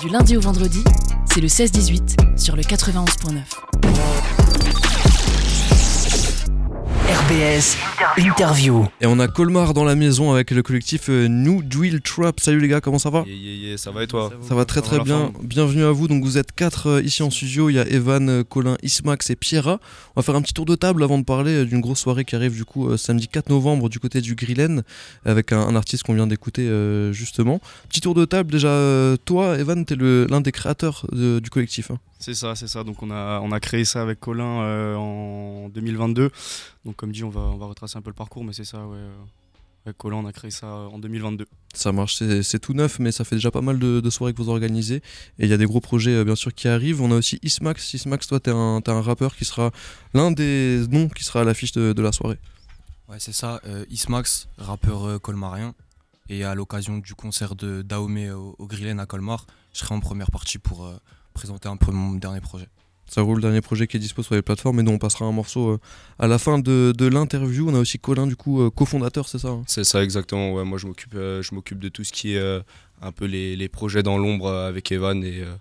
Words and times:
Du 0.00 0.08
lundi 0.08 0.34
au 0.34 0.40
vendredi, 0.40 0.82
c'est 1.26 1.42
le 1.42 1.48
16-18 1.48 2.38
sur 2.38 2.56
le 2.56 2.62
91.9. 2.62 4.19
RBS 7.10 7.76
Interview. 8.18 8.86
Et 9.00 9.06
on 9.06 9.18
a 9.18 9.26
Colmar 9.26 9.74
dans 9.74 9.82
la 9.82 9.96
maison 9.96 10.30
avec 10.32 10.52
le 10.52 10.62
collectif 10.62 11.08
euh, 11.08 11.26
New 11.26 11.60
Drill 11.60 12.00
Trap. 12.00 12.38
Salut 12.38 12.60
les 12.60 12.68
gars, 12.68 12.80
comment 12.80 13.00
ça 13.00 13.10
va? 13.10 13.24
Yeah, 13.26 13.34
yeah, 13.34 13.68
yeah, 13.70 13.76
ça 13.78 13.90
va 13.90 14.04
et 14.04 14.06
toi? 14.06 14.30
Ça 14.48 14.54
va 14.54 14.64
très 14.64 14.80
très 14.80 15.00
bien. 15.00 15.32
Bienvenue 15.42 15.82
à 15.82 15.90
vous. 15.90 16.06
Donc 16.06 16.22
vous 16.22 16.38
êtes 16.38 16.52
quatre 16.52 16.86
euh, 16.86 17.02
ici 17.02 17.24
en 17.24 17.30
studio. 17.30 17.68
Il 17.68 17.72
y 17.74 17.78
a 17.80 17.88
Evan, 17.88 18.28
euh, 18.28 18.44
Colin, 18.44 18.76
Ismax 18.84 19.28
et 19.30 19.34
Pierra. 19.34 19.80
On 20.14 20.20
va 20.20 20.22
faire 20.22 20.36
un 20.36 20.42
petit 20.42 20.54
tour 20.54 20.66
de 20.66 20.76
table 20.76 21.02
avant 21.02 21.18
de 21.18 21.24
parler 21.24 21.64
d'une 21.64 21.80
grosse 21.80 21.98
soirée 21.98 22.24
qui 22.24 22.36
arrive 22.36 22.54
du 22.54 22.64
coup 22.64 22.96
samedi 22.96 23.26
4 23.26 23.48
novembre 23.50 23.88
du 23.88 23.98
côté 23.98 24.20
du 24.20 24.36
Grillen 24.36 24.84
avec 25.24 25.50
un, 25.52 25.58
un 25.60 25.74
artiste 25.74 26.04
qu'on 26.04 26.14
vient 26.14 26.28
d'écouter 26.28 26.68
euh, 26.68 27.12
justement. 27.12 27.60
Petit 27.88 28.00
tour 28.02 28.14
de 28.14 28.24
table 28.24 28.52
déjà. 28.52 29.16
toi, 29.24 29.58
Evan, 29.58 29.84
t'es 29.84 29.96
l'un 29.98 30.40
des 30.40 30.52
créateurs 30.52 31.06
de- 31.10 31.40
du 31.40 31.50
collectif. 31.50 31.90
hein. 31.90 31.98
C'est 32.20 32.34
ça, 32.34 32.54
c'est 32.54 32.68
ça. 32.68 32.84
Donc 32.84 33.02
on 33.02 33.10
a, 33.10 33.40
on 33.40 33.50
a 33.50 33.60
créé 33.60 33.84
ça 33.84 34.02
avec 34.02 34.20
Colin 34.20 34.62
euh, 34.62 34.94
en 34.94 35.68
2022. 35.70 36.30
Donc 36.84 36.96
comme 36.96 37.12
dit, 37.12 37.24
on 37.24 37.30
va, 37.30 37.40
on 37.40 37.56
va 37.56 37.66
retracer 37.66 37.96
un 37.98 38.02
peu 38.02 38.10
le 38.10 38.14
parcours, 38.14 38.44
mais 38.44 38.52
c'est 38.52 38.64
ça, 38.64 38.86
ouais. 38.86 38.96
euh, 38.98 39.14
Avec 39.86 39.96
Colin, 39.96 40.16
on 40.16 40.26
a 40.26 40.32
créé 40.32 40.50
ça 40.50 40.66
en 40.66 40.98
2022. 40.98 41.46
Ça 41.72 41.92
marche, 41.92 42.16
c'est 42.16 42.42
c'est 42.42 42.58
tout 42.58 42.74
neuf, 42.74 42.98
mais 42.98 43.10
ça 43.10 43.24
fait 43.24 43.36
déjà 43.36 43.50
pas 43.50 43.62
mal 43.62 43.78
de, 43.78 44.00
de 44.00 44.10
soirées 44.10 44.34
que 44.34 44.42
vous 44.42 44.50
organisez. 44.50 44.96
Et 45.38 45.44
il 45.44 45.48
y 45.48 45.52
a 45.54 45.56
des 45.56 45.64
gros 45.64 45.80
projets, 45.80 46.10
euh, 46.14 46.24
bien 46.24 46.36
sûr, 46.36 46.52
qui 46.52 46.68
arrivent. 46.68 47.00
On 47.00 47.10
a 47.10 47.16
aussi 47.16 47.38
Ismax. 47.42 47.94
Ismax, 47.94 48.26
toi, 48.26 48.38
t'es 48.38 48.50
un, 48.50 48.80
t'es 48.82 48.90
un 48.90 49.00
rappeur 49.00 49.34
qui 49.34 49.46
sera 49.46 49.70
l'un 50.12 50.30
des 50.30 50.84
noms 50.90 51.08
qui 51.08 51.24
sera 51.24 51.40
à 51.40 51.44
l'affiche 51.44 51.72
de, 51.72 51.92
de 51.94 52.02
la 52.02 52.12
soirée. 52.12 52.38
Ouais, 53.08 53.16
c'est 53.18 53.32
ça. 53.32 53.60
euh, 53.66 53.84
Ismax, 53.88 54.48
rappeur 54.58 55.04
euh, 55.04 55.18
colmarien. 55.18 55.74
Et 56.28 56.44
à 56.44 56.54
l'occasion 56.54 56.98
du 56.98 57.14
concert 57.14 57.56
de 57.56 57.82
Dahomey 57.82 58.30
au, 58.30 58.54
au 58.58 58.66
Grillen 58.66 59.00
à 59.00 59.06
Colmar, 59.06 59.46
je 59.72 59.78
serai 59.80 59.94
en 59.94 60.00
première 60.00 60.30
partie 60.30 60.58
pour 60.58 60.84
euh, 60.86 60.94
présenter 61.32 61.68
un 61.68 61.76
peu 61.76 61.92
mon 61.92 62.12
dernier 62.12 62.40
projet. 62.40 62.68
Ça 63.06 63.22
roule, 63.22 63.36
le 63.36 63.42
dernier 63.42 63.60
projet 63.60 63.88
qui 63.88 63.96
est 63.96 64.00
dispo 64.00 64.22
sur 64.22 64.34
les 64.34 64.42
plateformes. 64.42 64.78
Et 64.80 64.82
dont 64.84 64.92
on 64.92 64.98
passera 64.98 65.24
un 65.24 65.32
morceau 65.32 65.70
euh, 65.70 65.80
à 66.18 66.28
la 66.28 66.38
fin 66.38 66.60
de, 66.60 66.92
de 66.96 67.06
l'interview. 67.06 67.68
On 67.68 67.74
a 67.74 67.78
aussi 67.80 67.98
Colin, 67.98 68.26
du 68.28 68.36
coup, 68.36 68.62
euh, 68.62 68.70
cofondateur, 68.70 69.28
c'est 69.28 69.40
ça 69.40 69.48
hein? 69.48 69.64
C'est 69.66 69.82
ça, 69.84 70.04
exactement. 70.04 70.52
Ouais, 70.54 70.64
moi, 70.64 70.78
je 70.78 70.86
m'occupe, 70.86 71.14
euh, 71.14 71.42
je 71.42 71.54
m'occupe 71.54 71.80
de 71.80 71.88
tout 71.88 72.04
ce 72.04 72.12
qui 72.12 72.34
est 72.34 72.38
euh, 72.38 72.60
un 73.02 73.10
peu 73.10 73.24
les, 73.24 73.56
les 73.56 73.68
projets 73.68 74.04
dans 74.04 74.16
l'ombre 74.16 74.46
euh, 74.46 74.68
avec 74.68 74.92
Evan. 74.92 75.24
Et, 75.24 75.40
euh, 75.40 75.56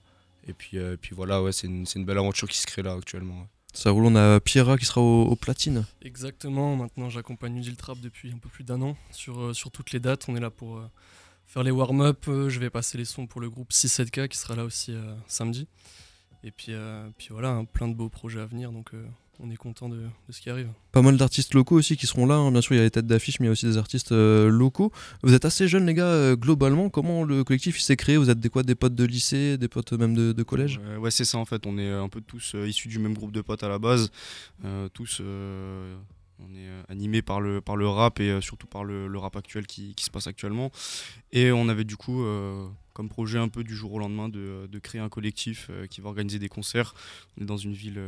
et 0.47 0.53
puis, 0.53 0.77
euh, 0.77 0.95
puis 1.01 1.15
voilà, 1.15 1.41
ouais, 1.41 1.51
c'est 1.51 1.65
une, 1.65 1.87
c'est 1.87 1.97
une 1.97 2.05
belle 2.05 2.19
aventure 2.19 2.47
qui 2.47 2.57
se 2.59 2.67
crée 2.67 2.83
là 2.83 2.93
actuellement. 2.93 3.39
ouais. 3.39 3.47
Ça 3.73 3.91
roule, 3.91 4.05
on 4.05 4.15
a 4.15 4.39
Pierra 4.39 4.77
qui 4.77 4.85
sera 4.85 4.99
au, 4.99 5.25
au 5.25 5.35
platine. 5.35 5.85
Exactement, 6.01 6.75
maintenant 6.75 7.07
j'accompagne 7.09 7.55
Udil 7.57 7.75
Trap 7.75 7.99
depuis 7.99 8.31
un 8.31 8.39
peu 8.39 8.49
plus 8.49 8.63
d'un 8.63 8.81
an 8.81 8.97
sur, 9.11 9.39
euh, 9.39 9.53
sur 9.53 9.69
toutes 9.69 9.91
les 9.91 9.99
dates. 9.99 10.25
On 10.27 10.35
est 10.35 10.39
là 10.39 10.49
pour 10.49 10.77
euh, 10.77 10.89
faire 11.49 11.63
les 11.63 11.71
warm-up. 11.71 12.25
euh, 12.27 12.47
je 12.49 12.59
vais 12.59 12.69
passer 12.69 12.97
les 12.97 13.05
sons 13.05 13.25
pour 13.27 13.41
le 13.41 13.49
groupe 13.49 13.71
6-7K 13.71 14.27
qui 14.29 14.37
sera 14.37 14.55
là 14.55 14.63
aussi 14.63 14.93
euh, 14.93 15.13
samedi. 15.27 15.67
Et 16.43 16.51
puis, 16.51 16.67
euh, 16.69 17.09
puis 17.17 17.27
voilà, 17.31 17.49
hein, 17.49 17.65
plein 17.65 17.87
de 17.89 17.93
beaux 17.93 18.07
projets 18.07 18.39
à 18.39 18.45
venir, 18.45 18.71
donc 18.71 18.93
euh, 18.93 19.03
on 19.41 19.49
est 19.51 19.57
content 19.57 19.89
de, 19.89 19.97
de 19.97 20.31
ce 20.31 20.39
qui 20.39 20.49
arrive. 20.49 20.69
Pas 20.93 21.01
mal 21.01 21.17
d'artistes 21.17 21.53
locaux 21.53 21.75
aussi 21.75 21.97
qui 21.97 22.07
seront 22.07 22.25
là. 22.25 22.35
hein. 22.35 22.49
Bien 22.51 22.61
sûr, 22.61 22.75
il 22.75 22.77
y 22.77 22.81
a 22.81 22.83
les 22.83 22.91
têtes 22.91 23.07
d'affiche, 23.07 23.39
mais 23.41 23.45
il 23.45 23.47
y 23.47 23.49
a 23.49 23.51
aussi 23.53 23.65
des 23.65 23.77
artistes 23.77 24.13
euh, 24.13 24.47
locaux. 24.49 24.91
Vous 25.23 25.33
êtes 25.33 25.43
assez 25.43 25.67
jeunes, 25.67 25.85
les 25.85 25.93
gars, 25.93 26.05
euh, 26.05 26.35
globalement. 26.37 26.89
Comment 26.89 27.23
le 27.25 27.43
collectif 27.43 27.79
s'est 27.81 27.97
créé? 27.97 28.15
Vous 28.15 28.29
êtes 28.29 28.39
des 28.39 28.47
quoi? 28.49 28.63
Des 28.63 28.75
potes 28.75 28.95
de 28.95 29.03
lycée 29.03 29.57
Des 29.57 29.67
potes 29.67 29.91
même 29.93 30.13
de, 30.15 30.31
de 30.31 30.43
collège? 30.43 30.79
Ouais, 30.91 30.95
ouais, 30.97 31.11
c'est 31.11 31.25
ça 31.25 31.37
en 31.39 31.45
fait. 31.45 31.65
On 31.65 31.77
est 31.77 31.89
un 31.91 32.07
peu 32.07 32.21
tous 32.21 32.53
euh, 32.55 32.67
issus 32.69 32.87
du 32.87 32.99
même 32.99 33.13
groupe 33.15 33.31
de 33.33 33.41
potes 33.41 33.63
à 33.63 33.69
la 33.69 33.79
base. 33.79 34.11
Euh, 34.63 34.87
tous, 34.93 35.17
euh, 35.21 35.97
on 36.39 36.55
est 36.55 36.67
euh, 36.67 36.81
animés 36.87 37.21
par 37.21 37.41
le, 37.41 37.61
rap 37.87 38.19
et 38.19 38.29
euh, 38.29 38.41
surtout 38.41 38.67
par 38.67 38.83
le, 38.83 39.17
rap 39.17 39.35
actuel 39.35 39.67
qui, 39.67 39.93
se 39.97 40.09
passe 40.09 40.27
actuellement. 40.27 40.71
Et 41.31 41.51
on 41.51 41.69
avait 41.69 41.83
du 41.83 41.97
coup 41.97 42.23
euh, 42.23 42.67
comme 42.93 43.09
projet 43.09 43.37
un 43.37 43.49
peu 43.49 43.63
du 43.63 43.75
jour 43.75 43.93
au 43.93 43.99
lendemain 43.99 44.29
de, 44.29 44.79
créer 44.81 45.01
un 45.01 45.09
collectif 45.09 45.69
qui 45.89 46.01
va 46.01 46.09
organiser 46.09 46.39
des 46.39 46.49
concerts. 46.49 46.93
On 47.37 47.43
est 47.43 47.45
dans 47.45 47.57
une 47.57 47.73
ville. 47.73 48.01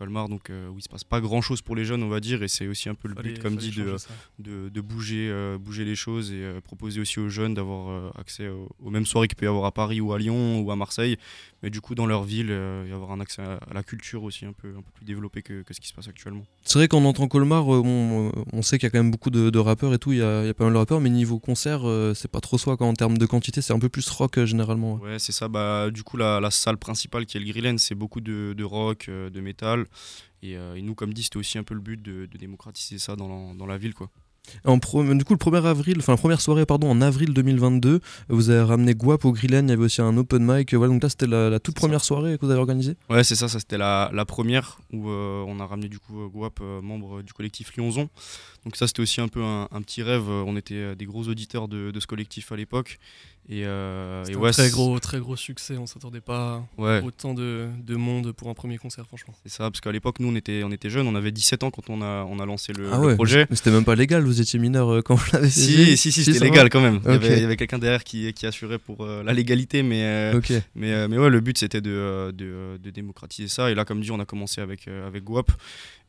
Colmar, 0.00 0.30
donc 0.30 0.48
euh, 0.48 0.68
où 0.70 0.78
il 0.78 0.82
se 0.82 0.88
passe 0.88 1.04
pas 1.04 1.20
grand 1.20 1.42
chose 1.42 1.60
pour 1.60 1.76
les 1.76 1.84
jeunes, 1.84 2.02
on 2.02 2.08
va 2.08 2.20
dire, 2.20 2.42
et 2.42 2.48
c'est 2.48 2.66
aussi 2.66 2.88
un 2.88 2.94
peu 2.94 3.06
le 3.06 3.14
Fallait- 3.14 3.34
but, 3.34 3.38
comme 3.42 3.56
dit, 3.56 3.70
de, 3.70 3.96
de, 4.38 4.70
de 4.70 4.80
bouger, 4.80 5.28
euh, 5.30 5.58
bouger 5.58 5.84
les 5.84 5.94
choses 5.94 6.32
et 6.32 6.36
euh, 6.42 6.60
proposer 6.62 7.00
aussi 7.02 7.20
aux 7.20 7.28
jeunes 7.28 7.52
d'avoir 7.52 7.90
euh, 7.90 8.10
accès 8.18 8.48
aux, 8.48 8.68
aux 8.82 8.88
mêmes 8.90 9.04
soirées 9.04 9.28
qu'il 9.28 9.36
peut 9.36 9.44
y 9.44 9.48
avoir 9.48 9.66
à 9.66 9.72
Paris 9.72 10.00
ou 10.00 10.14
à 10.14 10.18
Lyon 10.18 10.60
ou 10.62 10.70
à 10.72 10.76
Marseille, 10.76 11.18
mais 11.62 11.68
du 11.68 11.82
coup 11.82 11.94
dans 11.94 12.06
leur 12.06 12.24
ville 12.24 12.48
euh, 12.50 12.86
y 12.88 12.92
avoir 12.92 13.12
un 13.12 13.20
accès 13.20 13.42
à, 13.42 13.56
à 13.70 13.74
la 13.74 13.82
culture 13.82 14.22
aussi 14.22 14.46
un 14.46 14.54
peu, 14.54 14.68
un 14.70 14.80
peu 14.80 14.90
plus 14.94 15.04
développé 15.04 15.42
que, 15.42 15.60
que 15.62 15.74
ce 15.74 15.80
qui 15.80 15.88
se 15.88 15.92
passe 15.94 16.08
actuellement. 16.08 16.44
C'est 16.62 16.78
vrai 16.78 16.88
qu'en 16.88 17.04
entend 17.04 17.28
Colmar, 17.28 17.72
euh, 17.74 17.82
on, 17.84 18.32
on 18.54 18.62
sait 18.62 18.78
qu'il 18.78 18.86
y 18.86 18.88
a 18.88 18.90
quand 18.90 18.98
même 19.02 19.10
beaucoup 19.10 19.30
de, 19.30 19.50
de 19.50 19.58
rappeurs 19.58 19.92
et 19.92 19.98
tout. 19.98 20.12
Il 20.12 20.18
y 20.18 20.22
a, 20.22 20.42
il 20.44 20.46
y 20.46 20.50
a 20.50 20.54
pas 20.54 20.64
mal 20.64 20.72
de 20.72 20.78
rappeurs, 20.78 21.00
mais 21.00 21.10
niveau 21.10 21.38
concert, 21.38 21.82
euh, 21.86 22.14
c'est 22.14 22.30
pas 22.30 22.40
trop 22.40 22.56
soi. 22.56 22.78
Quand, 22.78 22.88
en 22.88 22.94
termes 22.94 23.18
de 23.18 23.26
quantité, 23.26 23.60
c'est 23.60 23.74
un 23.74 23.78
peu 23.78 23.88
plus 23.90 24.08
rock 24.08 24.38
euh, 24.38 24.46
généralement. 24.46 24.94
ouais. 24.94 25.10
Ouais, 25.10 25.18
c'est 25.18 25.32
ça. 25.32 25.48
Bah, 25.48 25.90
du 25.90 26.02
coup, 26.02 26.16
la, 26.16 26.40
la 26.40 26.50
salle 26.50 26.78
principale 26.78 27.26
qui 27.26 27.36
est 27.36 27.40
le 27.40 27.46
Grillen, 27.46 27.76
c'est 27.78 27.94
beaucoup 27.94 28.20
de, 28.20 28.54
de 28.56 28.64
rock, 28.64 29.06
euh, 29.08 29.28
de 29.30 29.40
métal. 29.40 29.86
Et, 30.42 30.56
euh, 30.56 30.74
et 30.74 30.82
nous, 30.82 30.94
comme 30.94 31.12
dit, 31.12 31.22
c'était 31.22 31.36
aussi 31.38 31.58
un 31.58 31.64
peu 31.64 31.74
le 31.74 31.80
but 31.80 32.00
de, 32.00 32.26
de 32.26 32.38
démocratiser 32.38 32.98
ça 32.98 33.16
dans 33.16 33.28
la, 33.28 33.54
dans 33.54 33.66
la 33.66 33.76
ville. 33.78 33.94
Quoi. 33.94 34.08
En 34.64 34.78
pro- 34.78 35.04
du 35.04 35.22
coup, 35.24 35.34
le 35.34 35.38
1er 35.38 35.64
avril, 35.66 35.96
enfin 35.98 36.12
la 36.14 36.16
première 36.16 36.40
soirée, 36.40 36.64
pardon, 36.64 36.90
en 36.90 37.02
avril 37.02 37.34
2022, 37.34 38.00
vous 38.30 38.48
avez 38.48 38.62
ramené 38.62 38.94
Guap 38.94 39.26
au 39.26 39.32
Grillen. 39.32 39.66
Il 39.66 39.70
y 39.70 39.72
avait 39.74 39.84
aussi 39.84 40.00
un 40.00 40.16
open 40.16 40.42
mic. 40.42 40.72
Voilà, 40.72 40.90
donc 40.94 41.02
là, 41.02 41.10
c'était 41.10 41.26
la, 41.26 41.50
la 41.50 41.60
toute 41.60 41.74
ça. 41.76 41.80
première 41.80 42.02
soirée 42.02 42.38
que 42.38 42.46
vous 42.46 42.50
avez 42.50 42.58
organisée? 42.58 42.96
Ouais, 43.10 43.22
c'est 43.22 43.34
ça, 43.36 43.48
ça 43.48 43.58
c'était 43.60 43.76
la, 43.76 44.10
la 44.14 44.24
première 44.24 44.80
où 44.94 45.10
euh, 45.10 45.44
on 45.46 45.60
a 45.60 45.66
ramené 45.66 45.88
du 45.90 45.98
coup 45.98 46.22
euh, 46.22 46.28
Guap, 46.28 46.58
euh, 46.62 46.80
membre 46.80 47.20
du 47.22 47.34
collectif 47.34 47.76
Lyonzon. 47.76 48.08
Donc 48.64 48.76
ça 48.76 48.86
c'était 48.86 49.00
aussi 49.02 49.20
un 49.20 49.28
peu 49.28 49.42
un, 49.44 49.68
un 49.70 49.82
petit 49.82 50.02
rêve, 50.02 50.28
on 50.28 50.56
était 50.56 50.74
euh, 50.74 50.94
des 50.94 51.04
gros 51.04 51.28
auditeurs 51.28 51.68
de, 51.68 51.90
de 51.90 52.00
ce 52.00 52.06
collectif 52.06 52.50
à 52.50 52.56
l'époque. 52.56 52.98
Et, 53.52 53.64
euh, 53.66 54.22
et 54.22 54.26
C'était 54.26 54.38
ouais, 54.38 54.48
un 54.48 54.52
très 54.52 54.70
gros, 54.70 54.98
très 55.00 55.18
gros 55.18 55.34
succès, 55.34 55.76
on 55.76 55.86
s'attendait 55.86 56.20
pas 56.20 56.64
Ouais, 56.78 56.98
à 56.98 57.02
autant 57.04 57.34
de, 57.34 57.66
de 57.84 57.96
monde 57.96 58.30
pour 58.30 58.48
un 58.48 58.54
premier 58.54 58.78
concert, 58.78 59.04
franchement. 59.06 59.34
c'est 59.42 59.50
ça, 59.50 59.64
parce 59.70 59.80
qu'à 59.80 59.90
l'époque 59.90 60.20
nous 60.20 60.28
on 60.28 60.36
était, 60.36 60.62
on 60.64 60.70
était 60.70 60.88
jeunes, 60.88 61.08
on 61.08 61.16
avait 61.16 61.32
17 61.32 61.64
ans 61.64 61.72
quand 61.72 61.90
on 61.90 62.00
a, 62.00 62.24
on 62.30 62.38
a 62.38 62.46
lancé 62.46 62.72
le, 62.72 62.88
ah 62.92 63.00
le 63.04 63.16
projet. 63.16 63.48
mais 63.50 63.56
c'était 63.56 63.72
même 63.72 63.84
pas 63.84 63.96
légal. 63.96 64.22
Vous 64.22 64.40
étiez 64.40 64.60
mineur 64.60 64.88
euh, 64.92 65.02
quand 65.02 65.16
vous 65.16 65.26
l'avez 65.32 65.48
fait. 65.50 65.60
Si, 65.60 65.96
si, 65.96 66.12
si, 66.12 66.22
c'était 66.24 66.38
va 66.38 66.44
légal 66.44 66.68
quand 66.70 66.80
même. 66.80 67.00
Il 67.04 67.10
y 67.10 67.14
avait, 67.14 67.36
il 67.38 67.42
y 67.42 67.44
avait 67.44 67.56
quelqu'un 67.56 67.80
derrière 67.80 68.04
qui, 68.04 68.32
qui 68.34 68.46
assurait 68.46 68.78
pour 68.78 69.04
euh, 69.04 69.24
la 69.24 69.32
légalité, 69.32 69.82
mais, 69.82 70.04
euh. 70.04 70.40
Mais, 70.76 70.92
euh, 70.92 71.08
mais 71.08 71.18
ouais, 71.18 71.28
le 71.30 71.40
but 71.40 71.58
c'était 71.58 71.80
de, 71.80 72.32
de, 72.32 72.78
de 72.80 72.90
démocratiser 72.90 73.48
ça. 73.48 73.68
Et 73.70 73.74
là, 73.74 73.84
comme 73.84 74.00
dit, 74.00 74.12
on 74.12 74.20
a 74.20 74.24
commencé 74.24 74.60
avec, 74.60 74.86
euh, 74.86 75.06
avec 75.08 75.24
Guap. 75.24 75.50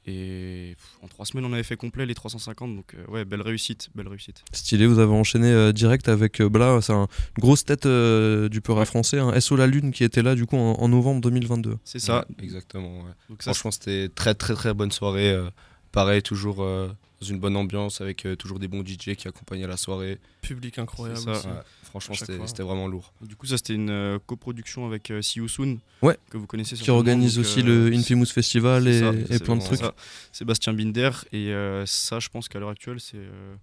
Et 0.08 0.74
pff, 0.78 0.98
en 1.04 1.08
trois 1.08 1.26
semaines, 1.26 1.46
on 1.46 1.54
avait 1.54 1.64
fait 1.64 1.78
complet 1.78 2.06
les 2.06 2.16
350. 2.16 2.76
Donc, 2.76 2.96
euh, 2.96 3.06
ouais, 3.12 3.24
belle 3.26 3.42
réussite. 3.42 3.90
Belle 3.94 4.08
réussite. 4.08 4.44
Stylé, 4.52 4.88
vous 4.88 4.98
avez 5.00 5.12
enchaîné 5.14 5.48
euh, 5.48 5.72
direct 5.72 6.10
avec 6.10 6.42
euh, 6.42 6.50
là, 6.58 6.80
c'est 6.82 6.94
un- 6.94 7.08
une 7.38 7.42
grosse 7.42 7.64
tête 7.66 7.86
euh, 7.86 8.50
du 8.50 8.62
peur 8.62 8.78
Ouais. 8.78 8.86
français, 8.86 9.20
un 9.20 9.40
SO 9.40 9.56
La 9.56 9.68
Lune 9.68 9.92
qui 9.92 10.04
était 10.04 10.24
là 10.24 10.34
du 10.34 10.46
coup 10.48 10.58
en, 10.58 10.74
en 10.74 10.88
novembre 10.88 11.22
2022. 11.22 11.78
C'est 11.84 12.00
ça. 12.00 12.26
Ouais, 12.30 12.44
exactement. 12.46 12.98
ouais. 13.04 13.12
Donc, 13.30 13.44
ça, 13.44 13.54
Franchement, 13.54 13.72
c'était 13.72 14.10
très 14.10 14.34
très 14.34 14.56
très 14.56 14.74
bonne 14.74 14.92
soirée. 14.92 15.32
euh, 15.32 15.50
pareil, 15.92 16.22
toujours 16.24 16.64
euh, 16.64 16.88
dans 17.22 17.28
une 17.28 17.40
bonne 17.40 17.56
ambiance 17.56 18.02
avec 18.02 18.26
euh, 18.26 18.36
toujours 18.36 18.58
des 18.60 18.68
bons 18.68 18.84
DJ 18.86 19.16
qui 19.16 19.28
accompagnaient 19.28 19.68
la 19.68 19.78
soirée. 19.78 20.18
Public 20.42 20.80
incroyable. 20.80 21.20
C'est 21.20 21.26
ça. 21.26 21.32
aussi. 21.32 21.48
Ouais, 21.48 21.54
franchement, 21.84 22.16
c'était 22.48 22.64
vraiment 22.64 22.88
lourd. 22.88 23.14
du 23.22 23.36
coup, 23.36 23.46
ça, 23.46 23.58
c'était 23.58 23.76
une 23.76 23.90
euh, 23.92 24.18
coproduction 24.26 24.86
avec 24.88 25.12
euh, 25.12 25.22
See 25.22 25.38
You 25.40 25.48
Soon. 25.48 25.78
Ouais. 26.02 26.18
Que 26.32 26.38
vous 26.38 26.48
connaissez 26.48 26.76
Qui 26.76 26.90
organise 26.90 27.36
Donc, 27.36 27.46
aussi 27.46 27.60
euh, 27.62 27.90
le 27.90 27.96
Infamous 27.96 28.26
Festival 28.26 28.88
et, 28.88 29.00
ça, 29.00 29.14
et 29.14 29.26
c'est 29.30 29.44
plein 29.44 29.56
de 29.56 29.62
trucs. 29.62 29.80
ça. 29.80 29.94
Sébastien 30.32 30.74
Binder. 30.74 31.12
Et 31.32 31.50
euh, 31.54 31.86
ça, 31.86 32.20
je 32.20 32.30
pense 32.30 32.50
qu'à 32.50 32.60
l'heure 32.60 32.70
actuelle, 32.70 33.00
c'est 33.00 33.18
euh, 33.18 33.56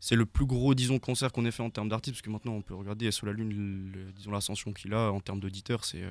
c'est 0.00 0.16
le 0.16 0.26
plus 0.26 0.46
gros, 0.46 0.74
disons, 0.74 0.98
concert 0.98 1.30
qu'on 1.30 1.44
ait 1.44 1.50
fait 1.52 1.62
en 1.62 1.70
termes 1.70 1.88
d'artistes. 1.88 2.14
Parce 2.16 2.22
que 2.22 2.30
maintenant, 2.30 2.52
on 2.54 2.62
peut 2.62 2.74
regarder 2.74 3.10
SO 3.12 3.26
La 3.26 3.32
Lune, 3.32 3.90
le- 3.94 4.10
disons, 4.12 4.30
l'ascension 4.32 4.72
qu'il 4.72 4.94
a 4.94 5.12
en 5.12 5.20
termes 5.20 5.38
d'auditeurs, 5.38 5.84
c'est 5.84 6.02
euh, 6.02 6.10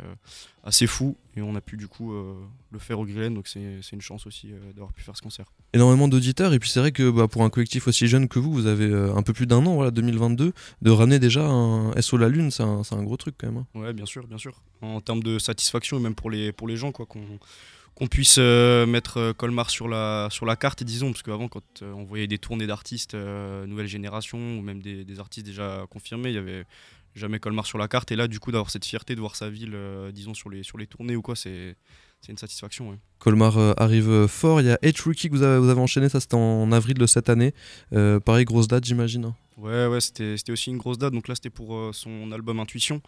assez 0.64 0.88
fou. 0.88 1.18
Et 1.36 1.42
on 1.42 1.56
a 1.56 1.62
pu, 1.62 1.78
du 1.78 1.88
coup, 1.88 2.14
euh, 2.14 2.36
le 2.72 2.80
faire 2.80 3.00
au 3.00 3.06
Grillen. 3.06 3.34
Donc, 3.34 3.48
c'est 3.48 3.80
c'est 3.82 3.96
une 3.96 4.02
chance 4.02 4.28
aussi 4.28 4.52
euh, 4.52 4.72
d'avoir 4.74 4.94
pu 4.94 5.02
faire 5.02 5.18
ce 5.18 5.22
concert. 5.22 5.46
Énormément 5.74 6.08
d'auditeurs 6.08 6.54
et 6.54 6.60
puis 6.60 6.70
c'est 6.70 6.80
vrai 6.82 6.91
que 6.92 7.10
bah, 7.10 7.28
pour 7.28 7.44
un 7.44 7.50
collectif 7.50 7.88
aussi 7.88 8.08
jeune 8.08 8.28
que 8.28 8.40
vous, 8.40 8.52
vous 8.52 8.68
avez 8.68 8.86
euh, 8.86 9.16
un 9.16 9.24
peu 9.24 9.34
plus 9.34 9.48
d'un 9.48 9.66
an, 9.66 9.76
voilà, 9.76 9.92
2022, 9.92 10.54
de 10.82 10.92
ramener 10.92 11.20
déjà 11.20 11.46
un 11.46 12.00
SO 12.02 12.18
La 12.18 12.30
Lune, 12.30 12.52
c'est 12.52 12.64
un, 12.64 13.04
gros 13.04 13.18
truc 13.18 13.36
quand 13.38 13.48
même. 13.48 13.58
hein. 13.58 13.80
Ouais, 13.80 13.94
bien 13.94 14.06
sûr, 14.06 14.28
bien 14.28 14.38
sûr. 14.38 14.62
En 14.82 15.02
termes 15.02 15.24
de 15.24 15.40
satisfaction, 15.40 15.98
et 15.98 16.02
même 16.02 16.16
pour 16.16 16.30
les, 16.30 16.52
pour 16.52 16.68
les 16.68 16.78
gens, 16.78 16.92
quoi, 16.92 17.06
qu'on 17.06 18.08
puisse 18.08 18.38
euh, 18.40 18.86
mettre 18.86 19.18
euh, 19.18 19.34
Colmar 19.34 19.70
sur 19.70 19.88
la, 19.88 20.28
sur 20.32 20.46
la 20.46 20.56
carte, 20.56 20.84
disons, 20.84 21.12
parce 21.12 21.24
qu'avant, 21.24 21.48
quand 21.48 21.82
on 21.82 22.04
voyait 22.04 22.28
des 22.28 22.38
tournées 22.38 22.68
d'artistes 22.68 23.16
nouvelle 23.16 23.88
génération, 23.88 24.38
ou 24.38 24.62
même 24.62 24.82
des, 24.82 25.06
des 25.06 25.20
artistes 25.20 25.46
déjà 25.46 25.86
confirmés, 25.90 26.30
il 26.30 26.36
y 26.36 26.40
avait 26.40 26.66
jamais 27.16 27.40
Colmar 27.40 27.66
sur 27.66 27.78
la 27.78 27.88
carte. 27.88 28.12
Et 28.12 28.16
là, 28.16 28.28
du 28.28 28.40
coup, 28.40 28.52
d'avoir 28.52 28.70
cette 28.70 28.86
fierté 28.86 29.16
de 29.16 29.20
voir 29.20 29.36
sa 29.36 29.50
ville, 29.50 29.78
disons, 30.14 30.34
sur 30.34 30.50
les, 30.50 30.64
sur 30.64 30.78
les 30.78 30.88
tournées 30.88 31.16
ou 31.16 31.22
quoi, 31.22 31.36
c'est 31.36 31.76
c'est 32.22 32.32
une 32.32 32.38
satisfaction. 32.38 32.90
ouais. 32.92 32.98
Colmar 33.20 33.58
euh, 33.58 33.74
arrive 33.78 34.10
euh, 34.10 34.28
fort. 34.28 34.62
Il 34.62 34.68
y 34.68 34.72
a 34.72 34.78
H 34.78 35.04
Rookie 35.04 35.30
que 35.30 35.36
vous 35.36 35.44
avez, 35.44 35.60
vous 35.60 35.70
avez 35.70 35.80
enchaîné, 35.82 36.10
ça 36.10 36.20
c'était 36.20 36.36
en 36.36 36.72
avril 36.72 36.96
de 36.98 37.06
cette 37.06 37.30
année. 37.30 37.54
Euh, 37.94 38.20
pareil, 38.20 38.46
grosse 38.46 38.68
date, 38.68 38.86
j'imagine. 38.86 39.26
hein. 39.26 39.36
Ouais, 39.58 39.86
ouais, 39.88 40.02
c'était 40.02 40.38
c'était 40.38 40.52
aussi 40.52 40.72
une 40.72 40.78
grosse 40.78 40.98
date. 40.98 41.14
Donc 41.14 41.28
là, 41.28 41.36
c'était 41.36 41.50
pour 41.52 41.76
euh, 41.76 41.92
son 41.94 42.32
album 42.32 42.60
Intuition. 42.60 43.02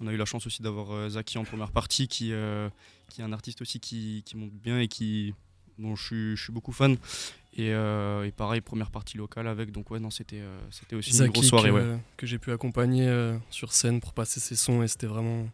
On 0.00 0.06
a 0.06 0.12
eu 0.12 0.16
la 0.16 0.24
chance 0.24 0.46
aussi 0.46 0.62
d'avoir 0.62 0.92
euh, 0.92 1.08
Zaki 1.08 1.38
en 1.38 1.44
première 1.44 1.72
partie, 1.72 2.06
qui, 2.06 2.32
euh, 2.32 2.68
qui 3.08 3.22
est 3.22 3.24
un 3.24 3.32
artiste 3.32 3.60
aussi 3.62 3.80
qui, 3.80 4.22
qui 4.24 4.36
monte 4.36 4.52
bien 4.52 4.78
et 4.78 4.86
qui, 4.86 5.34
dont 5.78 5.96
je 5.96 6.04
suis, 6.04 6.36
je 6.36 6.42
suis 6.44 6.52
beaucoup 6.52 6.70
fan. 6.72 6.96
Et, 7.58 7.72
euh, 7.72 8.24
et 8.24 8.30
pareil, 8.30 8.60
première 8.60 8.90
partie 8.92 9.16
locale 9.16 9.48
avec. 9.48 9.72
Donc 9.72 9.90
ouais, 9.90 9.98
non, 9.98 10.10
c'était 10.10 10.38
euh, 10.40 10.58
c'était 10.70 10.94
aussi 10.94 11.10
une 11.10 11.16
Zaki 11.16 11.32
grosse 11.32 11.46
soirée. 11.48 11.70
que, 11.70 11.74
Ouais. 11.74 11.98
que 12.18 12.26
j'ai 12.26 12.38
pu 12.38 12.52
accompagner 12.52 13.08
euh, 13.08 13.36
sur 13.50 13.72
scène 13.72 13.98
pour 14.00 14.12
passer 14.12 14.38
ses 14.38 14.54
sons 14.56 14.82
et 14.84 14.88
c'était 14.88 15.06
vraiment 15.08 15.48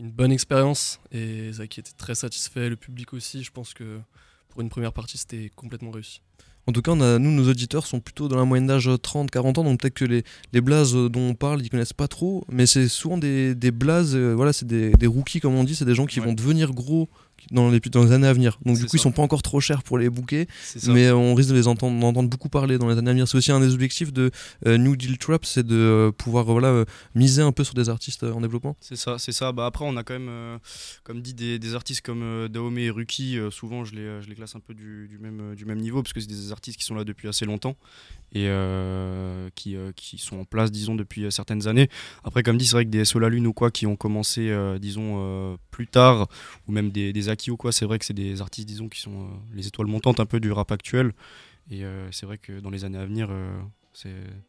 une 0.00 0.10
bonne 0.10 0.32
expérience 0.32 1.00
et 1.12 1.52
Zaki 1.52 1.80
était 1.80 1.92
très 1.96 2.14
satisfait, 2.14 2.68
le 2.68 2.76
public 2.76 3.12
aussi. 3.14 3.42
Je 3.42 3.50
pense 3.50 3.74
que 3.74 4.00
pour 4.48 4.60
une 4.60 4.68
première 4.68 4.92
partie, 4.92 5.18
c'était 5.18 5.50
complètement 5.54 5.90
réussi. 5.90 6.20
En 6.66 6.72
tout 6.72 6.80
cas, 6.80 6.92
on 6.92 7.00
a, 7.02 7.18
nous, 7.18 7.30
nos 7.30 7.50
auditeurs 7.50 7.86
sont 7.86 8.00
plutôt 8.00 8.26
dans 8.26 8.36
la 8.38 8.44
moyenne 8.46 8.66
d'âge 8.66 8.88
30-40 8.88 9.60
ans, 9.60 9.64
donc 9.64 9.80
peut-être 9.80 9.92
que 9.94 10.06
les, 10.06 10.24
les 10.54 10.62
blazes 10.62 10.94
dont 10.94 11.20
on 11.28 11.34
parle, 11.34 11.60
ils 11.60 11.68
connaissent 11.68 11.92
pas 11.92 12.08
trop, 12.08 12.42
mais 12.50 12.64
c'est 12.64 12.88
souvent 12.88 13.18
des, 13.18 13.54
des 13.54 13.70
blazes, 13.70 14.16
euh, 14.16 14.32
voilà, 14.34 14.54
c'est 14.54 14.66
des, 14.66 14.90
des 14.92 15.06
rookies 15.06 15.40
comme 15.40 15.54
on 15.54 15.64
dit, 15.64 15.74
c'est 15.74 15.84
des 15.84 15.94
gens 15.94 16.06
qui 16.06 16.20
Ouais. 16.20 16.26
vont 16.26 16.32
devenir 16.32 16.72
gros 16.72 17.10
dans 17.50 17.70
les, 17.70 17.80
dans 17.80 18.04
les 18.04 18.12
années 18.12 18.26
à 18.26 18.32
venir. 18.32 18.58
Donc 18.64 18.76
du 18.76 18.84
coup, 18.86 18.96
ils 18.96 18.98
ça. 18.98 19.04
sont 19.04 19.12
pas 19.12 19.22
encore 19.22 19.42
trop 19.42 19.60
chers 19.60 19.82
pour 19.82 19.98
les 19.98 20.10
bouquets, 20.10 20.46
mais 20.88 21.10
on 21.10 21.34
risque 21.34 21.50
de 21.50 21.54
les 21.54 21.68
entendre, 21.68 22.28
beaucoup 22.28 22.48
parler 22.48 22.78
dans 22.78 22.88
les 22.88 22.98
années 22.98 23.10
à 23.10 23.12
venir. 23.12 23.28
C'est 23.28 23.36
aussi 23.36 23.52
un 23.52 23.60
des 23.60 23.74
objectifs 23.74 24.12
de 24.12 24.30
euh, 24.66 24.78
New 24.78 24.96
Deal 24.96 25.18
Trap, 25.18 25.44
c'est 25.44 25.66
de 25.66 25.76
euh, 25.76 26.12
pouvoir 26.12 26.44
voilà, 26.44 26.68
euh, 26.68 26.84
miser 27.14 27.42
un 27.42 27.52
peu 27.52 27.64
sur 27.64 27.74
des 27.74 27.88
artistes 27.88 28.24
en 28.24 28.40
développement. 28.40 28.76
C'est 28.80 28.96
ça, 28.96 29.18
c'est 29.18 29.32
ça. 29.32 29.52
Bah 29.52 29.66
après, 29.66 29.84
on 29.86 29.96
a 29.96 30.02
quand 30.02 30.18
même, 30.18 30.58
comme 31.02 31.20
dit, 31.20 31.34
des, 31.34 31.58
des 31.58 31.74
artistes 31.74 32.02
comme 32.02 32.48
Dahomey 32.48 32.84
et 32.84 32.90
Ruki. 32.90 33.38
souvent, 33.50 33.84
je 33.84 33.94
les, 33.94 34.22
je 34.22 34.28
les 34.28 34.34
classe 34.34 34.54
un 34.56 34.60
peu 34.60 34.74
du, 34.74 35.08
du 35.08 35.18
même, 35.18 35.54
du 35.54 35.64
même 35.64 35.78
niveau 35.78 36.02
parce 36.02 36.12
que 36.12 36.20
c'est 36.20 36.26
des 36.26 36.52
artistes 36.52 36.78
qui 36.78 36.84
sont 36.84 36.94
là 36.94 37.04
depuis 37.04 37.28
assez 37.28 37.44
longtemps 37.44 37.76
et 38.32 38.48
qui, 39.54 39.76
qui 39.96 40.18
sont 40.18 40.40
en 40.40 40.44
place, 40.44 40.72
disons, 40.72 40.94
depuis 40.94 41.30
certaines 41.30 41.68
années. 41.68 41.88
Après, 42.24 42.42
comme 42.42 42.58
dit, 42.58 42.66
c'est 42.66 42.76
vrai 42.76 42.84
que 42.84 42.90
des 42.90 43.04
Sola 43.04 43.28
Lune 43.28 43.46
ou 43.46 43.52
quoi 43.52 43.70
qui 43.70 43.86
ont 43.86 43.96
commencé, 43.96 44.52
disons, 44.80 45.56
plus 45.70 45.86
tard, 45.86 46.28
ou 46.66 46.72
même 46.72 46.90
des, 46.90 47.12
des 47.12 47.28
Aki 47.34 47.50
ou 47.50 47.56
quoi, 47.56 47.70
c'est 47.72 47.84
vrai 47.84 47.98
que 47.98 48.04
c'est 48.04 48.14
des 48.14 48.40
artistes, 48.40 48.66
disons, 48.68 48.88
qui 48.88 49.00
sont 49.00 49.22
euh, 49.24 49.26
les 49.54 49.66
étoiles 49.66 49.86
montantes 49.88 50.18
un 50.20 50.26
peu 50.26 50.40
du 50.40 50.50
rap 50.50 50.72
actuel. 50.72 51.12
Et 51.70 51.84
euh, 51.84 52.08
c'est 52.10 52.26
vrai 52.26 52.38
que 52.38 52.58
dans 52.60 52.70
les 52.70 52.84
années 52.84 52.98
à 52.98 53.06
venir, 53.06 53.28
euh, 53.30 53.60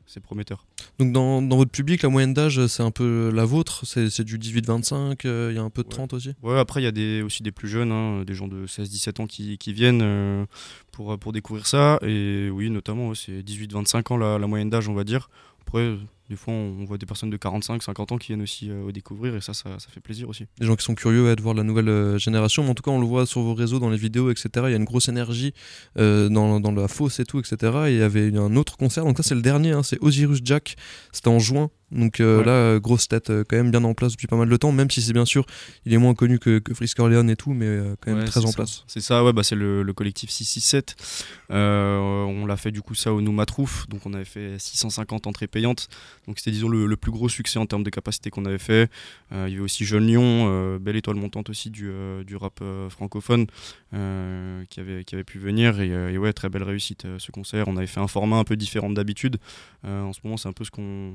c'est 0.06 0.20
prometteur. 0.22 0.66
Donc 0.98 1.12
dans, 1.14 1.42
dans 1.42 1.56
votre 1.58 1.70
public, 1.72 2.02
la 2.02 2.10
moyenne 2.10 2.34
d'âge, 2.34 2.66
c'est 2.66 2.82
un 2.84 2.90
peu 2.92 3.30
la 3.34 3.46
vôtre, 3.46 3.86
c'est 3.86 4.24
du 4.24 4.40
18-25, 4.40 5.20
euh, 5.26 5.50
il 5.52 5.56
y 5.56 5.60
a 5.60 5.62
un 5.62 5.70
peu 5.70 5.84
de 5.84 5.88
Ouais. 5.88 5.94
30 5.94 6.14
aussi? 6.14 6.32
Ouais, 6.42 6.58
après, 6.58 6.82
il 6.82 6.84
y 6.84 6.88
a 6.88 6.92
des, 6.92 7.22
aussi 7.22 7.44
des 7.44 7.52
plus 7.52 7.68
jeunes, 7.70 7.92
hein, 7.92 8.24
des 8.26 8.34
gens 8.34 8.48
de 8.48 8.66
16-17 8.66 9.22
ans 9.22 9.28
qui, 9.28 9.58
qui 9.60 9.72
viennent 9.72 10.02
euh, 10.02 10.46
pour, 10.92 11.18
pour 11.20 11.32
découvrir 11.32 11.68
ça. 11.68 12.00
Et 12.02 12.50
oui, 12.50 12.70
notamment, 12.72 13.10
ouais, 13.10 13.16
c'est 13.16 13.44
18-25 13.44 14.14
ans 14.14 14.18
la, 14.18 14.40
la 14.40 14.48
moyenne 14.48 14.70
d'âge, 14.72 14.90
on 14.90 14.94
va 14.96 15.04
dire. 15.04 15.30
Après, 15.62 15.96
des 16.30 16.36
fois, 16.36 16.54
on 16.54 16.86
voit 16.86 16.98
des 16.98 17.06
personnes 17.06 17.30
de 17.30 17.38
45-50 17.38 18.14
ans 18.14 18.18
qui 18.18 18.28
viennent 18.28 18.42
aussi 18.42 18.72
euh, 18.72 18.92
découvrir, 18.92 19.36
et 19.36 19.42
ça, 19.42 19.54
ça, 19.54 19.70
fait 19.90 20.00
plaisir 20.00 20.28
aussi. 20.28 20.46
des 20.60 20.66
gens 20.66 20.76
qui 20.76 20.84
sont 20.84 20.96
curieux 20.96 21.26
ouais, 21.26 21.36
de 21.36 21.42
voir 21.42 21.54
la 21.54 21.62
nouvelle 21.62 21.90
euh, 21.90 22.18
génération. 22.18 22.64
Mais 22.64 22.70
en 22.70 22.74
tout 22.74 22.82
cas, 22.82 22.92
on 22.92 23.00
le 23.00 23.06
voit 23.06 23.28
sur 23.28 23.42
vos 23.42 23.54
réseaux, 23.54 23.78
dans 23.78 23.90
les 23.90 23.98
vidéos, 23.98 24.32
etc. 24.32 24.50
Il 24.56 24.72
y 24.72 24.74
a 24.74 24.78
une 24.78 24.86
grosse 24.86 25.08
énergie 25.08 25.54
euh, 26.00 26.28
dans, 26.30 26.60
dans 26.60 26.72
la 26.72 26.88
fosse 26.88 27.20
et 27.20 27.26
tout, 27.26 27.40
etc. 27.40 27.74
Et 27.88 27.92
il 27.94 28.00
y 28.00 28.02
avait 28.02 28.28
eu 28.28 28.40
un 28.40 28.56
autre 28.56 28.76
concert. 28.76 29.06
Donc 29.06 29.18
ça, 29.18 29.24
c'est 29.24 29.36
le 29.36 29.42
dernier. 29.42 29.72
hein, 29.72 29.84
c'est 29.84 30.00
Osiris 30.02 30.42
Jack. 30.44 30.76
C'était 31.12 31.28
en 31.28 31.40
juin. 31.40 31.70
Donc 31.96 32.20
euh, 32.20 32.40
Ouais. 32.40 32.46
là, 32.46 32.80
grosse 32.80 33.08
tête 33.08 33.30
euh, 33.30 33.44
quand 33.48 33.56
même 33.56 33.72
bien 33.72 33.84
en 33.84 33.94
place 33.94 34.12
depuis 34.12 34.28
pas 34.28 34.36
mal 34.36 34.50
de 34.50 34.58
temps. 34.58 34.72
Même 34.72 34.92
si 34.92 35.02
c'est 35.02 35.14
bien 35.14 35.26
sûr, 35.26 35.46
il 35.86 35.94
est 35.94 35.98
moins 35.98 36.14
connu 36.14 36.38
que, 36.40 36.60
que 36.60 36.74
Frisk 36.74 37.00
Orleans 37.00 37.28
et 37.30 37.36
tout, 37.36 37.54
mais 37.54 37.66
euh, 37.66 37.96
quand 38.02 38.12
même 38.12 38.20
Ouais, 38.22 38.26
très 38.28 38.42
en 38.44 38.48
ça. 38.48 38.54
place. 38.56 38.84
C'est 38.88 39.00
ça, 39.02 39.24
ouais, 39.24 39.32
bah, 39.34 39.44
c'est 39.44 39.56
le, 39.56 39.82
le 39.82 39.94
collectif 39.94 40.30
667. 40.30 40.96
Euh, 41.52 41.98
on 42.26 42.46
l'a 42.46 42.58
fait 42.58 42.72
du 42.72 42.82
coup 42.82 42.96
ça 42.96 43.14
au 43.14 43.22
Noumatrouf, 43.22 43.88
donc 43.88 44.06
on 44.06 44.14
avait 44.14 44.26
fait 44.26 44.60
650 44.60 45.26
entrées 45.28 45.48
payantes. 45.48 45.88
Donc 46.28 46.38
c'était 46.40 46.52
disons 46.52 46.70
le, 46.70 46.86
le 46.86 46.98
plus 46.98 47.12
gros 47.12 47.30
succès 47.30 47.60
en 47.60 47.66
termes 47.66 47.84
de 47.84 47.90
capacité 47.90 48.30
qu'on 48.30 48.46
avait 48.46 48.58
fait. 48.58 48.90
Il 49.32 49.38
y 49.38 49.54
avait 49.56 49.60
aussi 49.60 49.86
Jeune 49.86 50.06
Lyon, 50.08 50.78
belle 50.80 50.96
étoile 50.96 51.16
montante 51.18 51.50
aussi 51.50 51.70
du, 51.70 51.90
du 52.26 52.36
rap 52.36 52.62
francophone 52.90 53.46
qui, 53.92 54.80
avait, 54.80 55.04
qui 55.04 55.16
avait 55.16 55.24
pu 55.24 55.40
venir. 55.40 55.80
Et, 55.80 55.90
et 55.90 56.18
ouais, 56.18 56.34
très 56.34 56.50
belle 56.50 56.64
réussite 56.64 57.06
ce 57.18 57.32
concert. 57.32 57.68
On 57.68 57.78
avait 57.78 57.88
fait 57.88 58.00
un 58.00 58.08
format 58.08 58.38
un 58.38 58.44
peu 58.44 58.56
différent 58.56 58.90
d'habitude. 58.90 59.38
Euh, 59.86 60.04
en 60.04 60.14
ce 60.14 60.20
moment, 60.24 60.38
c'est 60.38 60.48
un 60.50 60.54
peu 60.54 60.64
ce 60.64 60.72
qu'on 60.72 61.12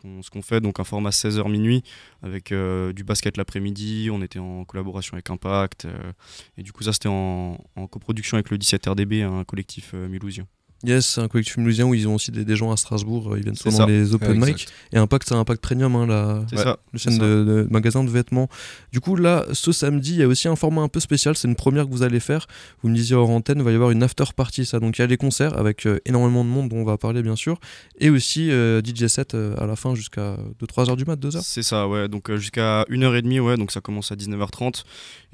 qu'on- 0.00 0.42
fait, 0.42 0.60
donc 0.60 0.80
un 0.80 0.84
format 0.84 1.10
16h 1.10 1.48
minuit 1.48 1.82
avec 2.22 2.52
euh, 2.52 2.92
du 2.92 3.04
basket 3.04 3.36
l'après-midi. 3.36 4.08
On 4.12 4.22
était 4.22 4.38
en 4.38 4.64
collaboration 4.64 5.14
avec 5.14 5.28
Impact. 5.30 5.84
euh, 5.84 6.12
et 6.56 6.62
du 6.62 6.72
coup, 6.72 6.82
ça, 6.82 6.92
c'était 6.92 7.08
en, 7.08 7.58
en 7.76 7.86
coproduction 7.86 8.36
avec 8.36 8.50
le 8.50 8.58
17RDB, 8.58 9.22
un 9.22 9.44
collectif 9.44 9.92
euh, 9.94 10.08
mulhousien. 10.08 10.46
Yes, 10.82 11.06
c'est 11.06 11.20
un 11.20 11.28
collectif 11.28 11.58
mulhousien 11.58 11.84
où 11.86 11.92
ils 11.94 12.08
ont 12.08 12.14
aussi 12.14 12.30
des, 12.30 12.42
des 12.44 12.56
gens 12.56 12.72
à 12.72 12.76
Strasbourg. 12.78 13.34
euh, 13.34 13.36
Ils 13.38 13.42
viennent 13.44 13.54
souvent 13.54 13.78
dans 13.80 13.86
les 13.86 14.14
open 14.14 14.42
Ouais, 14.42 14.52
mic. 14.52 14.66
Et 14.92 14.96
Impact, 14.96 15.28
c'est 15.28 15.34
un 15.34 15.40
Impact 15.40 15.60
Premium, 15.60 15.94
hein, 15.94 16.06
la, 16.06 16.42
C'est 16.48 16.56
Ouais. 16.56 16.62
ça. 16.62 16.78
le 16.92 16.98
chaîne 16.98 17.18
de, 17.18 17.44
de 17.44 17.68
magasin 17.70 18.02
de 18.02 18.08
vêtements. 18.08 18.48
Du 18.90 19.00
coup, 19.00 19.14
là, 19.14 19.44
ce 19.52 19.72
samedi, 19.72 20.12
il 20.12 20.20
y 20.20 20.22
a 20.22 20.26
aussi 20.28 20.48
un 20.48 20.56
format 20.56 20.80
un 20.80 20.88
peu 20.88 20.98
spécial. 21.00 21.36
C'est 21.36 21.48
une 21.48 21.54
première 21.54 21.84
que 21.86 21.90
vous 21.90 22.02
allez 22.02 22.18
faire. 22.20 22.46
Vous 22.82 22.88
me 22.88 22.94
disiez 22.94 23.14
hors 23.14 23.28
antenne, 23.28 23.58
il 23.58 23.64
va 23.64 23.72
y 23.72 23.74
avoir 23.74 23.90
une 23.90 24.02
after 24.02 24.24
party. 24.34 24.64
Ça. 24.64 24.80
Donc, 24.80 24.96
il 24.98 25.02
y 25.02 25.04
a 25.04 25.06
les 25.06 25.18
concerts 25.18 25.58
avec 25.58 25.84
euh, 25.86 25.98
énormément 26.06 26.44
de 26.44 26.48
monde 26.48 26.70
dont 26.70 26.78
on 26.78 26.84
va 26.84 26.96
parler, 26.96 27.22
bien 27.22 27.36
sûr. 27.36 27.60
Et 27.98 28.08
aussi 28.08 28.50
euh, 28.50 28.80
DJ 28.82 29.06
set 29.08 29.34
euh, 29.34 29.54
à 29.58 29.66
la 29.66 29.76
fin 29.76 29.94
jusqu'à 29.94 30.38
2-3 30.62 30.88
heures 30.88 30.96
du 30.96 31.04
mat, 31.04 31.16
2 31.16 31.36
heures. 31.36 31.42
C'est 31.44 31.62
ça, 31.62 31.88
ouais. 31.88 32.08
Donc 32.08 32.30
euh, 32.30 32.38
jusqu'à 32.38 32.84
1h30, 32.88 33.40
ouais. 33.40 33.56
Donc 33.58 33.70
ça 33.70 33.82
commence 33.82 34.12
à 34.12 34.14
19h30. 34.14 34.84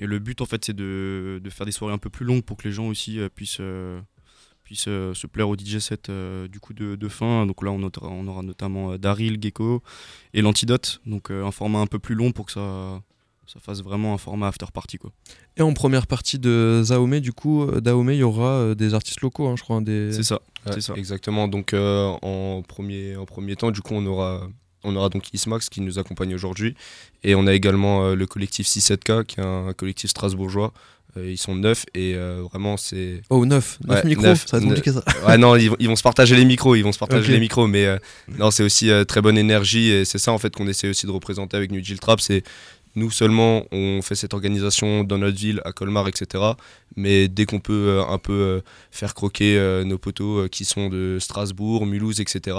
Et 0.01 0.07
le 0.07 0.19
but, 0.19 0.41
en 0.41 0.47
fait, 0.47 0.65
c'est 0.65 0.75
de, 0.75 1.41
de 1.41 1.51
faire 1.51 1.67
des 1.67 1.73
soirées 1.73 1.95
un 1.95 1.99
peu 1.99 2.11
plus 2.11 2.27
longues 2.27 2.43
pour 2.43 2.57
que 2.57 2.67
les 2.67 2.73
gens 2.75 2.87
aussi 2.89 3.21
euh, 3.21 3.29
puissent, 3.33 3.59
puissent 4.67 4.89
euh, 4.89 5.15
se 5.15 5.29
plaire 5.29 5.49
au 5.49 5.55
DJ 5.57 5.79
set 5.79 6.09
euh, 6.11 6.49
du 6.49 6.59
coup 6.59 6.75
de, 6.75 6.97
de 6.97 7.09
fin. 7.09 7.47
Donc 7.47 7.63
là, 7.63 7.71
on, 7.71 7.79
notera- 7.79 8.09
on 8.11 8.27
aura 8.27 8.43
notamment 8.43 8.91
euh, 8.93 8.99
Daryl, 8.99 9.39
Gecko 9.41 9.81
et 10.35 10.43
l'Antidote. 10.43 11.01
Donc 11.07 11.31
euh, 11.31 11.45
un 11.47 11.53
format 11.53 11.79
un 11.79 11.87
peu 11.87 12.01
plus 12.01 12.17
long 12.17 12.33
pour 12.33 12.47
que 12.47 12.53
ça, 12.53 13.01
ça 13.47 13.61
fasse 13.61 13.81
vraiment 13.81 14.13
un 14.13 14.19
format 14.19 14.49
after 14.49 14.67
party, 14.75 14.99
quoi. 14.99 15.13
Et 15.57 15.63
en 15.63 15.73
première 15.73 16.09
partie 16.09 16.41
de 16.41 16.83
Zaome, 16.85 17.21
du 17.21 17.33
coup, 17.33 17.65
Daome, 17.81 18.11
il 18.11 18.17
y 18.19 18.23
aura 18.25 18.49
euh, 18.49 18.75
des 18.75 18.93
artistes 18.93 19.21
locaux, 19.21 19.47
hein, 19.47 19.55
je 19.57 19.63
crois. 19.63 19.77
hein, 19.77 19.83
Des... 19.83 20.13
C'est 20.13 20.25
ça. 20.25 20.41
Ouais, 20.67 20.73
C'est 20.75 20.81
ça. 20.81 20.95
Exactement. 20.97 21.47
Donc 21.47 21.73
euh, 21.73 22.09
en, 22.23 22.63
premier, 22.67 23.15
en 23.17 23.25
premier 23.25 23.55
temps, 23.55 23.71
du 23.71 23.83
coup, 23.83 23.95
on 23.95 24.05
aura, 24.05 24.49
on 24.83 24.97
aura 24.97 25.11
donc 25.11 25.33
Ismax 25.33 25.69
qui 25.69 25.81
nous 25.81 26.01
accompagne 26.01 26.35
aujourd'hui. 26.35 26.75
Et 27.23 27.37
on 27.37 27.47
a 27.47 27.55
également 27.55 28.05
euh, 28.05 28.15
le 28.17 28.27
collectif 28.27 28.67
67K 28.67 29.25
qui 29.27 29.39
est 29.39 29.45
un 29.45 29.73
collectif 29.75 30.11
strasbourgeois. 30.11 30.73
Euh, 31.17 31.31
ils 31.31 31.39
sont 31.39 31.55
neuf 31.55 31.85
et 31.95 32.15
euh, 32.15 32.43
vraiment 32.51 32.77
c'est. 32.77 33.23
Oh, 33.31 33.45
9. 33.47 33.79
9 33.85 33.97
Ouais, 33.97 34.09
micros, 34.09 34.25
neuf, 34.25 34.47
ça 34.47 34.59
va 34.59 34.63
être 34.63 34.69
neuf. 34.69 34.83
compliqué 34.83 34.93
ça. 34.99 35.05
Ouais 35.27 35.39
non, 35.39 35.57
ils, 35.57 35.71
vont- 35.71 35.77
ils 35.79 35.89
vont 35.89 35.97
se 35.97 36.03
partager 36.03 36.37
les 36.37 36.45
micros, 36.45 36.75
ils 36.77 36.83
vont 36.83 36.93
se 36.93 36.99
partager 36.99 37.33
les 37.33 37.41
micros, 37.41 37.67
mais 37.67 37.87
euh, 37.87 37.99
non, 38.39 38.51
c'est 38.51 38.63
aussi 38.63 38.91
euh, 38.91 39.05
très 39.05 39.21
bonne 39.23 39.39
énergie 39.39 39.89
et 39.91 40.05
c'est 40.05 40.19
ça 40.19 40.33
en 40.33 40.39
fait 40.39 40.55
qu'on 40.55 40.67
essaie 40.69 40.89
aussi 40.89 41.07
de 41.07 41.11
représenter 41.13 41.57
avec 41.57 41.71
New 41.73 41.81
Deal 41.81 41.99
Trap. 42.01 42.21
C'est 42.21 42.43
nous 42.97 43.11
seulement 43.11 43.65
on 43.73 44.01
fait 44.03 44.15
cette 44.15 44.33
organisation 44.33 45.05
dans 45.05 45.19
notre 45.19 45.37
ville, 45.37 45.61
à 45.65 45.73
Colmar, 45.73 46.09
etc. 46.09 46.43
Mais 46.97 47.29
dès 47.29 47.45
qu'on 47.45 47.61
peut 47.61 47.73
euh, 47.89 48.05
un 48.07 48.19
peu 48.19 48.33
euh, 48.33 48.61
faire 48.91 49.13
croquer 49.15 49.59
euh, 49.59 49.85
nos 49.85 49.99
potos 49.99 50.45
euh, 50.45 50.49
qui 50.49 50.65
sont 50.65 50.89
de 50.89 51.19
Strasbourg, 51.21 51.87
Mulhouse, 51.87 52.21
etc. 52.21 52.57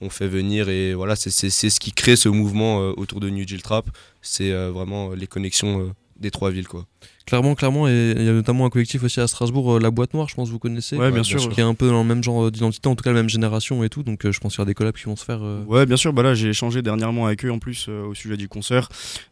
On 0.00 0.08
fait 0.10 0.28
venir 0.28 0.68
et 0.68 0.94
voilà, 0.94 1.14
c'est 1.14 1.30
ce 1.50 1.78
qui 1.80 1.92
crée 1.92 2.16
ce 2.16 2.28
mouvement 2.28 2.80
euh, 2.80 2.92
autour 2.96 3.20
de 3.20 3.28
New 3.30 3.44
Deal 3.44 3.62
Trap. 3.62 3.90
C'est 4.22 4.50
euh, 4.50 4.70
vraiment 4.70 5.10
les 5.12 5.26
connexions 5.26 5.80
euh, 5.82 5.90
des 6.20 6.30
trois 6.30 6.50
villes 6.50 6.68
quoi. 6.68 6.86
Clairement, 7.26 7.54
clairement. 7.54 7.86
Et 7.88 8.14
il 8.16 8.22
y 8.24 8.28
a 8.28 8.32
notamment 8.32 8.66
un 8.66 8.70
collectif 8.70 9.02
aussi 9.04 9.20
à 9.20 9.26
Strasbourg, 9.26 9.76
euh, 9.76 9.78
La 9.80 9.90
Boîte 9.90 10.14
Noire, 10.14 10.28
je 10.28 10.34
pense 10.34 10.48
que 10.48 10.52
vous 10.52 10.58
connaissez. 10.58 10.96
Ouais, 10.96 11.06
bien 11.06 11.20
bien 11.20 11.22
sûr. 11.22 11.48
Qui 11.48 11.60
est 11.60 11.64
un 11.64 11.74
peu 11.74 11.88
dans 11.88 12.02
le 12.02 12.08
même 12.08 12.22
genre 12.24 12.50
d'identité, 12.50 12.88
en 12.88 12.96
tout 12.96 13.02
cas 13.04 13.10
la 13.10 13.16
même 13.16 13.28
génération 13.28 13.84
et 13.84 13.88
tout. 13.88 14.02
Donc 14.02 14.24
euh, 14.26 14.32
je 14.32 14.40
pense 14.40 14.52
qu'il 14.52 14.58
y 14.58 14.62
aura 14.62 14.66
des 14.66 14.74
collabs 14.74 14.96
qui 14.96 15.04
vont 15.04 15.16
se 15.16 15.24
faire. 15.24 15.40
euh, 15.42 15.64
Ouais, 15.64 15.86
bien 15.86 15.96
sûr. 15.96 16.12
Bah 16.12 16.22
là, 16.22 16.34
j'ai 16.34 16.48
échangé 16.48 16.82
dernièrement 16.82 17.26
avec 17.26 17.44
eux 17.44 17.52
en 17.52 17.58
plus 17.58 17.86
euh, 17.88 18.04
au 18.06 18.14
sujet 18.14 18.36
du 18.36 18.48
concert. 18.48 18.88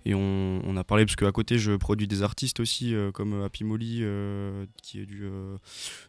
Et 0.07 0.14
on, 0.14 0.61
on 0.64 0.76
a 0.76 0.85
parlé, 0.85 1.04
parce 1.04 1.16
qu'à 1.16 1.33
côté, 1.33 1.59
je 1.59 1.73
produis 1.73 2.07
des 2.07 2.23
artistes 2.23 2.61
aussi, 2.61 2.95
euh, 2.95 3.11
comme 3.11 3.42
Happy 3.42 3.64
Molly, 3.64 3.99
euh, 4.02 4.64
qui 4.83 5.00
est 5.00 5.07
du, 5.07 5.25
euh, 5.25 5.57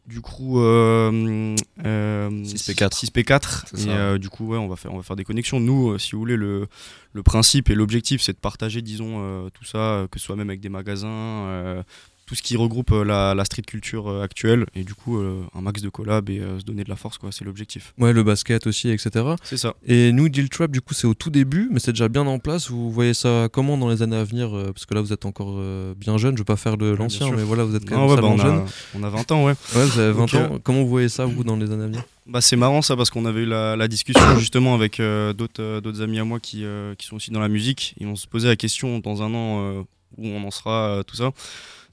du 0.07 0.21
crew 0.21 0.57
euh, 0.57 1.55
euh, 1.85 2.28
6P4. 2.55 2.89
6P4. 3.05 3.63
C'est 3.73 3.87
Et 3.87 3.89
euh, 3.89 4.17
du 4.17 4.29
coup, 4.29 4.47
ouais, 4.47 4.57
on 4.57 4.67
va, 4.67 4.75
faire, 4.75 4.93
on 4.93 4.97
va 4.97 5.03
faire 5.03 5.15
des 5.15 5.23
connexions. 5.23 5.59
Nous, 5.59 5.91
euh, 5.91 5.97
si 5.97 6.11
vous 6.13 6.19
voulez, 6.19 6.35
le, 6.37 6.67
le 7.13 7.23
principe 7.23 7.69
et 7.69 7.75
l'objectif, 7.75 8.21
c'est 8.21 8.33
de 8.33 8.37
partager, 8.37 8.81
disons, 8.81 9.17
euh, 9.19 9.49
tout 9.53 9.65
ça, 9.65 10.07
que 10.11 10.19
ce 10.19 10.25
soit 10.25 10.35
même 10.35 10.49
avec 10.49 10.59
des 10.61 10.69
magasins. 10.69 11.07
euh, 11.07 11.83
tout 12.25 12.35
ce 12.35 12.43
qui 12.43 12.55
regroupe 12.55 12.91
euh, 12.91 13.03
la, 13.03 13.33
la 13.33 13.43
street 13.43 13.63
culture 13.63 14.07
euh, 14.07 14.21
actuelle 14.21 14.67
et 14.75 14.83
du 14.83 14.93
coup 14.93 15.17
euh, 15.17 15.41
un 15.55 15.61
max 15.61 15.81
de 15.81 15.89
collab 15.89 16.29
et 16.29 16.37
euh, 16.39 16.59
se 16.59 16.63
donner 16.63 16.83
de 16.83 16.89
la 16.91 16.95
force 16.95 17.17
quoi 17.17 17.31
c'est 17.31 17.43
l'objectif 17.43 17.95
Ouais, 17.97 18.13
le 18.13 18.21
basket 18.21 18.67
aussi, 18.67 18.89
etc. 18.91 19.25
c'est 19.41 19.57
ça 19.57 19.73
Et 19.83 20.11
nous, 20.11 20.29
Deal 20.29 20.47
Trap, 20.47 20.69
du 20.69 20.79
coup, 20.79 20.93
c'est 20.93 21.07
au 21.07 21.15
tout 21.15 21.31
début, 21.31 21.69
mais 21.71 21.79
c'est 21.79 21.91
déjà 21.91 22.07
bien 22.07 22.27
en 22.27 22.37
place. 22.37 22.69
Vous 22.69 22.91
voyez 22.91 23.15
ça 23.15 23.47
comment 23.51 23.79
dans 23.79 23.89
les 23.89 24.03
années 24.03 24.15
à 24.15 24.23
venir 24.23 24.51
Parce 24.51 24.85
que 24.85 24.93
là, 24.93 25.01
vous 25.01 25.11
êtes 25.11 25.25
encore 25.25 25.55
euh, 25.57 25.95
bien 25.97 26.19
jeune. 26.19 26.35
Je 26.35 26.41
veux 26.41 26.45
pas 26.45 26.55
faire 26.55 26.77
de 26.77 26.91
l'ancien, 26.91 27.31
mais 27.31 27.41
voilà, 27.41 27.63
vous 27.63 27.75
êtes 27.75 27.89
quand 27.89 27.95
Non, 27.95 28.01
même 28.01 28.09
ouais, 28.11 28.15
bah, 28.21 28.21
salement 28.21 28.35
on, 28.35 28.37
jeune. 28.37 28.67
a, 28.67 28.99
on 28.99 29.03
a 29.03 29.09
20 29.09 29.31
ans 29.31 29.45
ouais 29.45 29.53
Ouais, 29.75 29.85
vous 29.85 29.99
avez 29.99 30.11
20 30.11 30.19
Donc, 30.19 30.33
ans. 30.35 30.59
Comment 30.63 30.81
vous 30.83 30.87
voyez 30.89 31.09
ça, 31.09 31.25
vous, 31.25 31.43
dans 31.43 31.55
les 31.57 31.71
années 31.71 31.85
à 31.85 31.87
venir? 31.87 32.03
Bah, 32.29 32.41
c'est 32.41 32.55
marrant 32.55 32.83
ça 32.83 32.95
parce 32.95 33.09
qu'on 33.09 33.25
avait 33.25 33.41
eu 33.41 33.45
la, 33.47 33.75
la 33.75 33.87
discussion 33.87 34.37
justement 34.37 34.75
avec 34.75 34.99
euh, 34.99 35.33
d'autres 35.33 35.63
euh, 35.63 35.81
d'autres 35.81 36.03
amis 36.03 36.19
à 36.19 36.23
moi 36.23 36.39
qui, 36.39 36.63
euh, 36.63 36.93
qui 36.93 37.07
sont 37.07 37.15
aussi 37.15 37.31
dans 37.31 37.39
la 37.39 37.49
musique 37.49 37.95
et 37.99 38.05
on 38.05 38.15
se 38.15 38.27
posait 38.27 38.47
la 38.47 38.55
question 38.55 38.99
dans 38.99 39.23
un 39.23 39.33
an 39.33 39.85
où 40.17 40.27
on 40.27 40.43
en 40.43 40.51
sera, 40.51 41.03
tout 41.07 41.15
ça. 41.15 41.31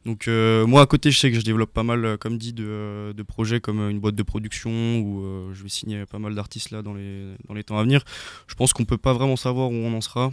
Donc 0.05 0.27
moi 0.29 0.83
à 0.83 0.87
côté 0.87 1.11
je 1.11 1.19
sais 1.19 1.31
que 1.31 1.39
je 1.39 1.45
développe 1.45 1.73
pas 1.73 1.83
mal 1.83 2.19
comme 2.19 2.37
dit 2.37 2.53
de, 2.53 3.15
de 3.17 3.23
projets 3.23 3.61
comme 3.61 3.89
une 3.91 3.99
boîte 3.99 4.15
de 4.15 4.23
production 4.23 4.99
où 4.99 5.53
je 5.55 5.63
vais 5.63 5.69
signer 5.71 6.05
pas 6.05 6.19
mal 6.19 6.35
d'artistes 6.35 6.71
là 6.71 6.83
dans 6.83 6.93
les, 6.93 7.35
dans 7.49 7.55
les 7.55 7.65
temps 7.65 7.79
à 7.79 7.83
venir. 7.83 8.05
Je 8.47 8.55
pense 8.55 8.75
qu'on 8.75 8.85
peut 8.85 8.99
pas 8.99 9.15
vraiment 9.15 9.37
savoir 9.37 9.71
où 9.71 9.75
on 9.75 9.95
en 9.95 10.03
sera. 10.03 10.33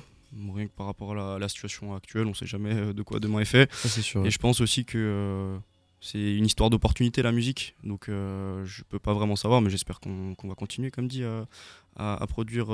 Rien 0.55 0.65
que 0.65 0.72
par 0.75 0.88
rapport 0.88 1.12
à 1.13 1.15
la, 1.15 1.39
la 1.39 1.48
situation 1.48 1.95
actuelle, 1.95 2.25
on 2.25 2.33
sait 2.33 2.48
jamais 2.48 2.74
de 2.93 3.03
quoi 3.03 3.19
demain 3.19 3.39
est 3.39 3.45
fait. 3.45 3.72
Ça, 3.74 3.88
c'est 3.88 4.01
sûr. 4.01 4.25
Et 4.25 4.31
je 4.31 4.38
pense 4.39 4.62
aussi 4.62 4.83
que 4.83 5.55
c'est 6.03 6.36
une 6.36 6.45
histoire 6.45 6.69
d'opportunité 6.69 7.22
la 7.22 7.31
musique. 7.31 7.75
Donc 7.83 8.10
euh, 8.10 8.65
je 8.65 8.83
peux 8.83 9.00
pas 9.00 9.13
vraiment 9.13 9.38
savoir, 9.38 9.62
mais 9.62 9.69
j'espère 9.69 10.01
qu'on 10.01 10.36
qu'on 10.36 10.50
va 10.50 10.55
continuer, 10.55 10.91
comme 10.91 11.07
dit, 11.07 11.24
à, 11.95 12.21
à, 12.21 12.27
produire 12.27 12.67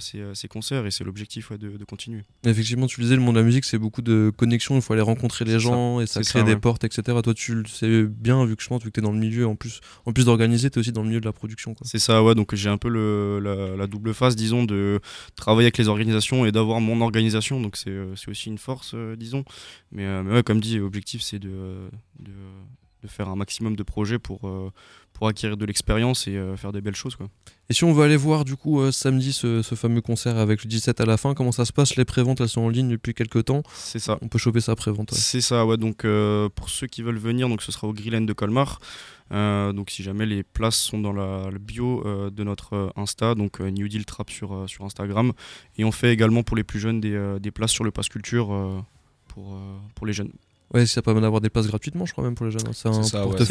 ces, 0.00 0.48
concerts 0.48 0.86
et 0.86 0.90
c'est 0.90 1.04
l'objectif 1.04 1.52
de, 1.52 1.84
continuer. 1.84 2.22
Effectivement, 2.44 2.86
tu 2.86 3.00
disais, 3.00 3.16
le 3.16 3.22
monde 3.22 3.34
de 3.34 3.40
la 3.40 3.46
musique, 3.46 3.64
c'est 3.64 3.78
beaucoup 3.78 4.02
de 4.02 4.32
connexions, 4.36 4.76
il 4.76 4.82
faut 4.82 4.92
aller 4.92 5.02
rencontrer 5.02 5.44
les 5.44 5.58
gens 5.58 6.00
et 6.00 6.06
ça 6.06 6.22
crée 6.22 6.44
des 6.44 6.56
portes, 6.56 6.84
etc. 6.84 7.18
Toi, 7.22 7.34
tu 7.34 7.54
le 7.54 7.66
sais 7.66 8.04
bien, 8.04 8.44
vu 8.44 8.56
que 8.56 8.62
je 8.62 8.68
pense, 8.68 8.82
vu 8.82 8.90
que 8.90 8.94
tu 8.94 9.00
es 9.00 9.02
dans 9.02 9.12
le 9.12 9.18
milieu, 9.18 9.46
en 9.46 9.56
plus, 9.56 9.80
en 10.06 10.12
plus 10.12 10.24
d'organiser, 10.24 10.70
tu 10.70 10.78
es 10.78 10.80
aussi 10.80 10.92
dans 10.92 11.02
le 11.02 11.08
milieu 11.08 11.20
de 11.20 11.26
la 11.26 11.32
production. 11.32 11.74
C'est 11.82 11.98
ça, 11.98 12.22
ouais, 12.22 12.34
donc 12.34 12.54
j'ai 12.54 12.68
un 12.68 12.78
peu 12.78 12.88
le, 12.88 13.40
la, 13.76 13.86
double 13.86 14.14
face, 14.14 14.36
disons, 14.36 14.64
de 14.64 15.00
travailler 15.36 15.66
avec 15.66 15.78
les 15.78 15.88
organisations 15.88 16.44
et 16.44 16.52
d'avoir 16.52 16.80
mon 16.80 17.00
organisation, 17.00 17.60
donc 17.60 17.76
c'est 17.76 18.28
aussi 18.28 18.48
une 18.48 18.58
force, 18.58 18.94
disons. 19.16 19.44
Mais, 19.92 20.22
mais 20.22 20.34
ouais, 20.34 20.42
comme 20.42 20.60
dit, 20.60 20.78
l'objectif, 20.78 21.22
c'est 21.22 21.38
de, 21.38 21.88
de 22.18 22.32
de 23.02 23.08
faire 23.08 23.28
un 23.28 23.36
maximum 23.36 23.76
de 23.76 23.82
projets 23.82 24.18
pour, 24.18 24.46
euh, 24.46 24.70
pour 25.12 25.28
acquérir 25.28 25.56
de 25.56 25.64
l'expérience 25.64 26.26
et 26.26 26.36
euh, 26.36 26.56
faire 26.56 26.72
des 26.72 26.80
belles 26.80 26.96
choses. 26.96 27.16
Quoi. 27.16 27.28
Et 27.68 27.74
si 27.74 27.84
on 27.84 27.92
veut 27.92 28.04
aller 28.04 28.16
voir 28.16 28.44
du 28.44 28.56
coup 28.56 28.80
euh, 28.80 28.92
samedi 28.92 29.32
ce, 29.32 29.62
fameux 29.62 30.00
concert 30.00 30.36
avec 30.36 30.62
le 30.64 30.68
17 30.68 31.00
à 31.00 31.06
la 31.06 31.16
fin, 31.16 31.34
comment 31.34 31.52
ça 31.52 31.64
se 31.64 31.72
passe? 31.72 31.96
Les 31.96 32.04
préventes 32.04 32.40
elles 32.40 32.48
sont 32.48 32.62
en 32.62 32.68
ligne 32.68 32.90
depuis 32.90 33.14
quelques 33.14 33.46
temps. 33.46 33.62
C'est 33.74 33.98
ça. 33.98 34.18
On 34.22 34.28
peut 34.28 34.38
choper 34.38 34.60
ça 34.60 34.76
prévente. 34.76 35.12
C'est 35.14 35.40
ça, 35.40 35.64
ouais. 35.64 35.76
Donc 35.76 36.06
pour 36.54 36.68
ceux 36.68 36.86
qui 36.86 37.02
veulent 37.02 37.18
venir, 37.18 37.48
donc 37.48 37.62
ce 37.62 37.72
sera 37.72 37.86
au 37.86 37.92
Grillen 37.92 38.26
de 38.26 38.32
Colmar. 38.32 38.80
donc 39.30 39.90
si 39.90 40.02
jamais 40.02 40.26
les 40.26 40.42
places 40.42 40.76
sont 40.76 40.98
dans 40.98 41.12
la, 41.12 41.50
le 41.50 41.58
bio 41.58 42.02
de 42.30 42.44
notre 42.44 42.92
Insta, 42.96 43.34
donc 43.34 43.60
New 43.60 43.88
Deal 43.88 44.04
Trap 44.04 44.30
sur, 44.30 44.68
sur 44.68 44.84
Instagram. 44.84 45.32
Et 45.78 45.84
on 45.84 45.92
fait 45.92 46.12
également 46.12 46.42
pour 46.42 46.56
les 46.56 46.64
plus 46.64 46.80
jeunes 46.80 47.00
des, 47.00 47.36
des 47.40 47.50
places 47.50 47.72
sur 47.72 47.84
le 47.84 47.90
Pass 47.90 48.08
Culture 48.08 48.84
pour, 49.28 49.58
pour 49.94 50.06
les 50.06 50.12
jeunes. 50.12 50.32
Ouais, 50.72 50.86
ça 50.86 51.02
permet 51.02 51.20
d'avoir 51.20 51.40
des 51.40 51.50
places 51.50 51.66
gratuitement, 51.66 52.06
je 52.06 52.12
crois 52.12 52.22
même 52.22 52.36
pour 52.36 52.46
les 52.46 52.52
jeunes. 52.52 52.62
Hein. 52.68 52.72
C'est 52.72 52.92
ça, 52.92 53.02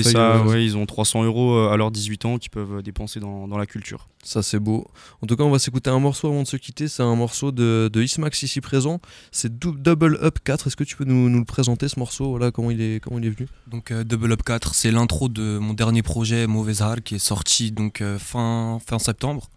ça 0.04 0.42
ouais, 0.44 0.64
ils 0.64 0.78
ont 0.78 0.86
300 0.86 1.24
euros 1.26 1.54
euh, 1.54 1.70
à 1.70 1.76
leurs 1.76 1.92
18 1.92 2.24
ans 2.24 2.38
qu'ils 2.38 2.50
peuvent 2.50 2.82
dépenser 2.82 3.20
dans, 3.20 3.46
dans, 3.46 3.58
la 3.58 3.66
culture. 3.66 4.08
Ça, 4.24 4.42
c'est 4.42 4.60
beau. 4.60 4.88
En 5.22 5.28
tout 5.28 5.36
cas, 5.36 5.44
on 5.44 5.50
va 5.50 5.60
s'écouter 5.60 5.90
un 5.90 6.00
morceau 6.00 6.30
avant 6.30 6.44
de 6.44 6.48
se 6.48 6.56
quitter. 6.56 6.88
C'est 6.88 7.04
un 7.04 7.16
morceau 7.16 7.52
de, 7.52 7.90
de 7.92 8.02
Ismax 8.02 8.44
ici 8.44 8.62
présent. 8.62 9.02
C'est 9.34 9.60
Double 9.60 10.18
Up 10.22 10.40
4. 10.42 10.68
Est-ce 10.68 10.78
que 10.78 10.86
tu 10.86 10.96
peux 10.96 11.04
nous, 11.04 11.30
nous, 11.30 11.40
le 11.40 11.46
présenter, 11.46 11.90
ce 11.90 12.00
morceau? 12.00 12.30
Voilà, 12.30 12.52
comment, 12.52 12.72
il 12.72 12.80
est, 12.80 13.02
comment 13.02 13.20
il 13.20 13.26
est 13.26 13.32
venu? 13.32 13.50
Donc, 13.68 13.92
euh, 13.92 14.06
Double 14.06 14.32
Up 14.32 14.44
4, 14.44 14.74
c'est 14.74 14.92
l'intro 14.92 15.28
de 15.28 15.58
mon 15.58 15.74
dernier 15.74 16.04
projet, 16.04 16.48
Mauvais 16.48 16.82
Art, 16.82 17.04
qui 17.04 17.16
est 17.16 17.20
sorti 17.20 17.74
donc, 17.74 18.00
euh, 18.00 18.18
fin, 18.18 18.80
fin 18.88 18.98
septembre. 18.98 19.50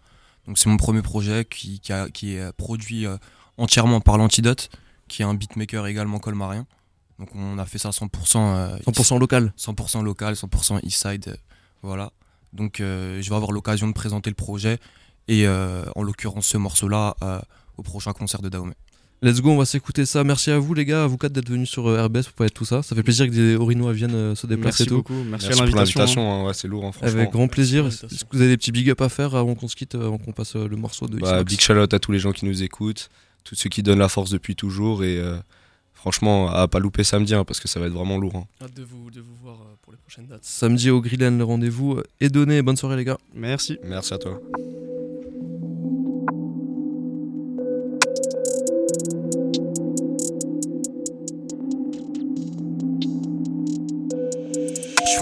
Donc, 0.47 0.57
c'est 0.57 0.67
mon 0.67 0.77
premier 0.77 1.01
projet 1.01 1.45
qui, 1.49 1.79
qui, 1.79 1.93
a, 1.93 2.09
qui 2.09 2.33
est 2.33 2.51
produit 2.57 3.05
entièrement 3.57 4.01
par 4.01 4.17
l'Antidote, 4.17 4.69
qui 5.07 5.21
est 5.21 5.25
un 5.25 5.33
beatmaker 5.33 5.87
également 5.87 6.19
colmarien. 6.19 6.65
Donc 7.19 7.29
on 7.35 7.57
a 7.57 7.65
fait 7.65 7.77
ça 7.77 7.89
100%, 7.89 8.81
100% 8.83 9.19
local. 9.19 9.53
100% 9.57 10.03
local, 10.03 10.33
100% 10.33 10.79
Eastside. 10.83 11.27
Euh, 11.27 11.35
voilà. 11.81 12.11
Donc 12.53 12.79
euh, 12.79 13.21
je 13.21 13.29
vais 13.29 13.35
avoir 13.35 13.51
l'occasion 13.51 13.87
de 13.87 13.93
présenter 13.93 14.29
le 14.29 14.35
projet 14.35 14.79
et 15.27 15.47
euh, 15.47 15.83
en 15.95 16.03
l'occurrence 16.03 16.47
ce 16.47 16.57
morceau-là 16.57 17.15
au 17.77 17.83
prochain 17.83 18.13
concert 18.13 18.41
de 18.41 18.49
Dahomey. 18.49 18.75
Let's 19.21 19.39
go, 19.39 19.51
on 19.51 19.57
va 19.57 19.63
s'écouter 19.63 20.05
ça. 20.05 20.25
Merci 20.25 20.51
à 20.51 20.59
vous 20.59 20.73
les 20.73 20.83
gars, 20.83 21.05
à 21.05 21.07
vous 21.07 21.17
quatre 21.17 21.31
d'être 21.31 21.49
venus 21.49 21.69
sur 21.69 21.85
RBS 21.85 22.23
pour 22.35 22.45
être 22.45 22.53
tout 22.53 22.65
ça. 22.65 22.83
Ça 22.83 22.93
fait 22.93 23.03
plaisir 23.03 23.25
que 23.25 23.31
des 23.31 23.55
Orinois 23.55 23.93
viennent 23.93 24.35
se 24.35 24.45
déplacer. 24.47 24.83
Merci 24.83 24.89
beaucoup, 24.93 25.23
merci, 25.23 25.49
pour 25.49 25.61
l'invitation. 25.61 26.49
Hein. 26.49 26.53
c'est 26.53 26.67
lourd, 26.67 26.85
hein, 26.85 26.91
Avec 27.01 27.31
grand 27.31 27.47
plaisir. 27.47 27.87
Est-ce 27.87 28.25
que 28.25 28.35
vous 28.35 28.41
avez 28.41 28.49
des 28.49 28.57
petits 28.57 28.73
big 28.73 28.89
up 28.89 28.99
à 28.99 29.07
faire 29.07 29.35
avant 29.35 29.55
qu'on 29.55 29.69
se 29.69 29.77
quitte, 29.77 29.95
avant 29.95 30.17
qu'on 30.17 30.33
passe 30.33 30.55
le 30.55 30.75
morceau 30.75 31.07
de 31.07 31.19
bah, 31.19 31.43
Big 31.45 31.61
shout 31.61 31.73
à 31.73 31.99
tous 31.99 32.11
les 32.11 32.19
gens 32.19 32.33
qui 32.33 32.45
nous 32.45 32.63
écoutent, 32.63 33.09
tous 33.45 33.55
ceux 33.55 33.69
qui 33.69 33.81
donnent 33.81 33.99
la 33.99 34.09
force 34.09 34.29
depuis 34.29 34.57
toujours 34.57 35.05
et 35.05 35.21
franchement, 36.03 36.49
à 36.49 36.67
pas 36.67 36.79
louper 36.79 37.05
samedi, 37.05 37.33
hein, 37.33 37.45
parce 37.45 37.61
que 37.61 37.69
ça 37.69 37.79
va 37.79 37.85
être 37.85 37.93
vraiment 37.93 38.17
lourd. 38.17 38.35
Hein. 38.35 38.43
Hâte 38.61 38.73
de 38.73 38.83
vous, 38.83 39.09
de 39.09 39.21
vous 39.21 39.35
voir 39.41 39.55
euh, 39.61 39.75
pour 39.81 39.93
les 39.93 39.97
prochaines 39.97 40.27
dates. 40.27 40.43
Samedi 40.43 40.89
au 40.89 40.99
Grillen, 40.99 41.37
le 41.37 41.45
rendez-vous 41.45 42.01
est 42.19 42.27
donné. 42.27 42.61
Bonne 42.61 42.75
soirée, 42.75 42.97
les 42.97 43.05
gars. 43.05 43.17
Merci. 43.33 43.79
Merci 43.85 44.13
à 44.13 44.17
toi. 44.17 44.37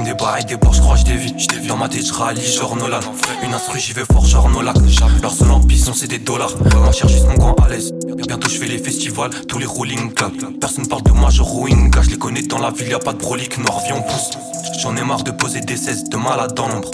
Des 0.04 0.14
bails, 0.16 0.46
des 0.46 0.56
bords, 0.56 0.74
j'crois 0.74 0.96
vies. 0.96 1.36
Dans 1.68 1.78
ma 1.78 1.88
tête, 1.88 2.06
j'rallie 2.06 2.46
genre 2.46 2.76
Nolan. 2.76 3.00
Une 3.44 3.54
instru, 3.54 3.80
j'y 3.80 3.94
vais 3.94 4.04
fort, 4.12 4.26
genre 4.26 4.50
Nolan. 4.50 4.74
Leur 5.22 5.32
seule 5.32 5.52
ambition, 5.52 5.94
c'est 5.94 6.08
des 6.08 6.18
dollars. 6.18 6.54
Moi, 6.76 6.92
cherche 6.92 7.12
juste 7.12 7.28
mon 7.28 7.36
coin 7.36 7.56
à 7.66 7.70
l'aise. 7.70 7.94
Bientôt, 8.28 8.50
j'fais 8.50 8.66
les 8.66 8.80
festivals, 8.80 9.30
tous 9.48 9.60
les 9.60 9.66
rolling 9.66 10.14
clubs. 10.14 10.60
Personne 10.60 10.88
parle 10.88 11.04
de 11.04 11.12
moi, 11.12 11.30
je 11.30 11.42
rouine. 11.42 11.92
Je 12.02 12.10
les 12.10 12.18
connais 12.18 12.42
dans 12.42 12.58
la 12.58 12.72
ville, 12.72 12.88
y'a 12.88 13.00
pas 13.00 13.14
de 13.14 13.20
brolique. 13.20 13.58
Noir, 13.60 13.80
viens, 13.86 14.02
pousse. 14.02 14.32
J'en 14.80 14.96
ai 14.96 15.04
marre 15.04 15.24
de 15.24 15.32
poser 15.32 15.60
des 15.62 15.78
16 15.78 16.06
de 16.06 16.18
malade 16.18 16.54
dans 16.56 16.68
l'ombre. 16.68 16.90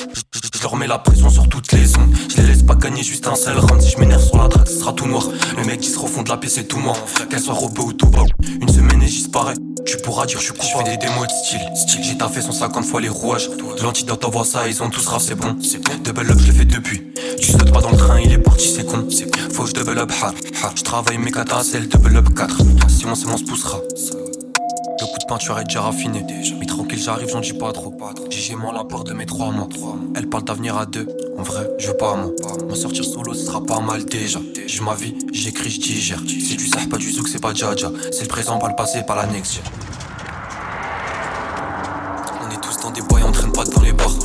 Je 0.53 0.61
leur 0.61 0.75
mets 0.75 0.87
la 0.87 0.97
pression 0.97 1.29
sur 1.29 1.47
toutes 1.47 1.71
les 1.71 1.95
ondes. 1.97 2.13
Je 2.29 2.41
les 2.41 2.47
laisse 2.47 2.63
pas 2.63 2.75
gagner 2.75 3.03
juste 3.03 3.27
un 3.27 3.35
seul 3.35 3.57
round. 3.57 3.81
Si 3.81 3.91
je 3.91 3.99
m'énerve 3.99 4.23
sur 4.23 4.37
la 4.37 4.49
traque, 4.49 4.67
ce 4.67 4.79
sera 4.79 4.91
tout 4.91 5.07
noir. 5.07 5.23
Le 5.57 5.63
mec 5.63 5.79
qui 5.79 5.89
se 5.89 5.99
refond 5.99 6.23
de 6.23 6.29
la 6.29 6.37
paix, 6.37 6.49
c'est 6.49 6.65
tout 6.67 6.79
moi. 6.79 6.93
Qu'elle 7.29 7.39
soit 7.39 7.53
robot 7.53 7.83
ou 7.83 7.93
tout 7.93 8.09
bas. 8.09 8.25
Une 8.61 8.69
semaine 8.69 9.01
et 9.01 9.07
j'y 9.07 9.27
parais. 9.29 9.53
Tu 9.87 9.95
pourras 9.97 10.25
dire, 10.25 10.39
je 10.39 10.43
suis 10.43 10.53
coupable. 10.53 10.89
des 10.89 10.97
démos 10.97 11.27
de 11.27 11.31
style. 11.31 11.61
Style, 11.73 12.03
j'ai 12.03 12.17
taffé 12.17 12.41
150 12.41 12.83
fois 12.83 12.99
les 12.99 13.07
rouages. 13.07 13.49
De 13.49 13.83
l'antidote, 13.83 14.19
t'envoies 14.19 14.43
ça, 14.43 14.67
ils 14.67 14.83
ont 14.83 14.89
tous 14.89 15.05
raf, 15.07 15.21
c'est 15.21 15.35
bon. 15.35 15.55
Double 16.03 16.29
up, 16.29 16.37
je 16.39 16.47
l'ai 16.47 16.51
fait 16.51 16.65
depuis. 16.65 17.03
Tu 17.39 17.51
sautes 17.51 17.71
pas 17.71 17.79
dans 17.79 17.91
le 17.91 17.97
train, 17.97 18.19
il 18.19 18.33
est 18.33 18.37
parti, 18.37 18.67
c'est 18.67 18.85
con. 18.85 19.07
Faut 19.53 19.63
que 19.63 19.69
je 19.69 19.73
double 19.73 19.97
up, 19.99 20.11
ha, 20.21 20.33
Je 20.75 20.83
travaille 20.83 21.17
mes 21.17 21.31
katas, 21.31 21.63
c'est 21.71 21.79
le 21.79 21.87
double 21.87 22.17
up 22.17 22.27
4. 22.35 22.57
Si 22.89 23.05
on 23.05 23.15
c'est 23.15 23.27
on 23.27 23.37
se 23.37 23.43
poussera. 23.45 23.79
De 25.27 25.33
peinture 25.33 25.59
est 25.59 25.65
déjà 25.65 25.81
raffiné. 25.81 26.25
Mais 26.57 26.65
tranquille, 26.65 27.01
j'arrive, 27.03 27.27
j'en 27.27 27.41
dis 27.41 27.51
pas 27.51 27.73
trop. 27.73 27.93
J'ai 28.29 28.55
la 28.55 28.71
l'apport 28.71 29.03
de 29.03 29.11
mes 29.11 29.25
trois 29.25 29.51
mois. 29.51 29.67
Elle 30.15 30.29
parle 30.29 30.45
d'avenir 30.45 30.77
à 30.77 30.85
deux. 30.85 31.05
En 31.37 31.43
vrai, 31.43 31.69
je 31.79 31.89
veux 31.89 31.97
pas 31.97 32.15
moi. 32.15 32.31
M'en 32.69 32.75
sortir 32.75 33.03
solo, 33.03 33.33
ce 33.33 33.47
sera 33.47 33.61
pas 33.61 33.81
mal 33.81 34.05
déjà. 34.05 34.39
J'ai 34.65 34.79
ma 34.79 34.95
vie, 34.95 35.15
j'écris, 35.33 35.69
je 35.69 35.81
digère. 35.81 36.21
C'est 36.25 36.55
du 36.55 36.65
sah, 36.65 36.79
pas 36.89 36.95
du 36.95 37.11
zouk, 37.11 37.27
c'est 37.27 37.41
pas 37.41 37.53
jaja. 37.53 37.91
C'est 38.13 38.21
le 38.21 38.29
présent, 38.29 38.57
pas 38.57 38.69
le 38.69 38.75
passé, 38.77 39.03
pas 39.05 39.17
la 39.17 39.25
next. 39.25 39.59
On 42.41 42.49
est 42.49 42.61
tous 42.61 42.77
dans 42.81 42.91
des 42.91 43.01
bois, 43.01 43.19
on 43.27 43.31
traîne 43.33 43.51
pas 43.51 43.65
dans 43.65 43.81
les 43.81 43.91
bars. 43.91 44.15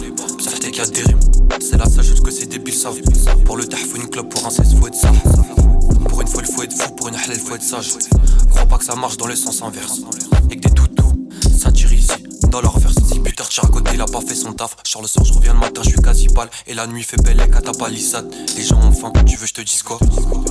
A 0.78 0.86
des 0.86 1.02
rimes. 1.02 1.20
C'est 1.60 1.76
la 1.78 1.84
seule 1.84 2.04
chose 2.04 2.20
que 2.20 2.30
ces 2.30 2.46
débiles 2.46 2.74
savent. 2.74 3.00
Pour 3.44 3.56
le 3.56 3.64
taf, 3.64 3.94
une 3.96 4.08
clope, 4.08 4.30
pour 4.30 4.46
un 4.46 4.50
16, 4.50 4.76
faut 4.78 4.86
être 4.86 4.94
ça. 4.94 5.10
Pour 6.08 6.22
une 6.22 6.28
fois, 6.28 6.42
il 6.46 6.52
faut 6.52 6.62
être 6.62 6.72
fou, 6.72 6.94
pour 6.94 7.08
une 7.08 7.16
halal, 7.16 7.38
faut 7.38 7.56
être 7.56 7.62
sage. 7.62 7.90
Crois 8.50 8.66
pas 8.66 8.78
que 8.78 8.84
ça 8.84 8.94
marche 8.94 9.16
dans 9.16 9.26
le 9.26 9.34
sens 9.36 9.62
inverse. 9.62 10.00
Et 10.50 10.56
que 10.56 10.68
des 10.68 10.74
dans 12.52 12.60
leur 12.60 12.78
verse. 12.78 12.94
Si 13.10 13.18
putain, 13.18 13.44
côté, 13.72 13.92
il 13.94 14.00
a 14.00 14.04
pas 14.04 14.20
fait 14.20 14.34
son 14.34 14.52
taf. 14.52 14.76
Soir, 14.84 15.04
je 15.06 15.32
reviens 15.32 15.54
le 15.54 15.58
matin, 15.58 15.80
je 15.82 15.88
suis 15.88 16.00
quasi 16.00 16.28
pâle. 16.28 16.50
Et 16.66 16.74
la 16.74 16.86
nuit 16.86 17.02
fait 17.02 17.20
belle 17.22 17.40
à 17.40 17.60
ta 17.60 17.72
palissade. 17.72 18.32
Les 18.56 18.62
gens 18.62 18.78
ont 18.80 18.92
faim, 18.92 19.10
tu 19.26 19.36
veux, 19.36 19.46
je 19.46 19.54
te 19.54 19.62
dise 19.62 19.82
quoi? 19.82 19.98
Moi, 20.00 20.44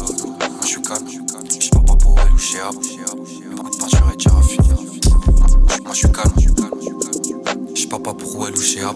je 0.64 0.68
suis 0.68 0.82
calme, 0.82 1.06
je 1.08 1.70
parle 1.70 1.86
pas 1.86 1.96
pour 1.96 2.20
elle 2.20 2.34
ou 2.34 2.38
chez 2.40 2.60
Ab. 2.60 2.74
Le 2.74 3.56
coup 3.56 3.70
de 3.70 3.78
peinture 3.78 4.12
est 4.12 4.18
déjà 4.18 4.32
raffiné. 4.32 4.68
Moi, 5.84 5.94
je 5.94 5.98
suis 5.98 6.12
calme, 6.12 6.34
je 7.76 7.88
parle 7.88 8.04
pas 8.04 8.14
pour 8.14 8.48
elle 8.48 8.58
ou 8.58 8.62
chez 8.62 8.82
Ab. 8.82 8.96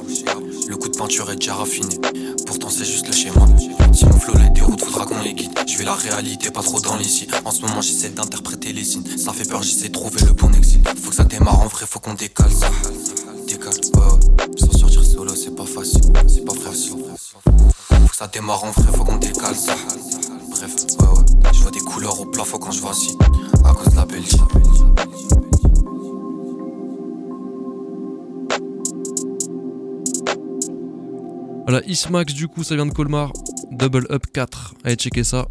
Le 0.68 0.78
coup 0.78 0.90
de 0.90 0.98
peinture 0.98 1.30
est 1.32 1.36
déjà 1.36 1.56
raffiné. 1.56 2.00
Pourtant, 2.46 2.70
c'est 2.70 2.86
juste 2.86 3.08
le 3.08 3.14
schéma. 3.14 3.46
Si 3.94 4.06
mon 4.06 4.20
flow 4.20 4.34
les 4.38 4.50
déroute, 4.50 4.84
faudra 4.84 5.06
qu'on 5.06 5.22
les 5.22 5.34
guide. 5.34 5.52
Je 5.68 5.78
vais 5.78 5.84
la 5.84 5.96
réalité, 5.96 6.52
pas 6.52 6.62
trop 6.62 6.80
dans 6.80 6.98
signes. 7.00 7.30
En 7.44 7.52
ce 7.52 7.62
moment, 7.62 7.82
j'essaie 7.82 8.10
d'interpréter 8.10 8.74
les 8.74 8.84
signes. 8.84 9.06
Ça 9.18 9.34
fait 9.34 9.48
peur, 9.48 9.64
j'essaie 9.64 9.88
de 9.88 9.94
trouver 9.94 10.22
le 10.22 10.34
bon 10.34 10.52
exil. 10.54 10.82
Faut 11.02 11.10
que 11.10 11.16
ça 11.16 11.24
démarre 11.24 11.62
en 11.62 11.68
vrai, 11.68 11.86
faut 11.88 12.00
qu'on 12.00 12.14
décale 12.14 12.52
ça. 12.52 12.70
Décale, 13.48 13.74
ouais, 13.74 14.02
ouais. 14.02 14.58
Sans 14.58 14.78
sortir 14.78 15.04
solo, 15.04 15.36
c'est 15.36 15.56
pas 15.56 15.66
facile. 15.66 16.02
C'est 16.28 16.46
pas 16.46 16.54
facile. 16.54 16.96
Faut 17.44 18.08
que 18.08 18.16
ça 18.16 18.28
démarre 18.28 18.64
en 18.64 18.72
vrai, 18.72 18.92
faut 18.96 19.04
qu'on 19.04 19.18
décale 19.18 19.56
ça. 19.56 19.76
Bref, 20.50 20.76
ouais, 21.00 21.08
ouais. 21.08 21.52
Je 21.54 21.62
vois 21.62 21.72
des 21.72 21.80
couleurs 21.80 22.20
au 22.20 22.26
plafond 22.26 22.58
quand 22.58 22.72
je 22.72 22.82
vois 22.82 22.94
si. 22.94 23.18
À 23.64 23.74
cause 23.74 23.90
de 23.90 23.96
la 23.96 24.06
Belgique. 24.06 24.42
Voilà, 31.68 31.84
Ismax 31.88 32.34
du 32.34 32.48
coup 32.48 32.64
ça 32.64 32.76
vient 32.76 32.86
de 32.86 32.94
Colmar, 32.94 33.32
Double 33.72 34.06
Up 34.12 34.24
4, 34.32 34.76
allez 34.84 34.96
checker 34.96 35.24
ça. 35.24 35.48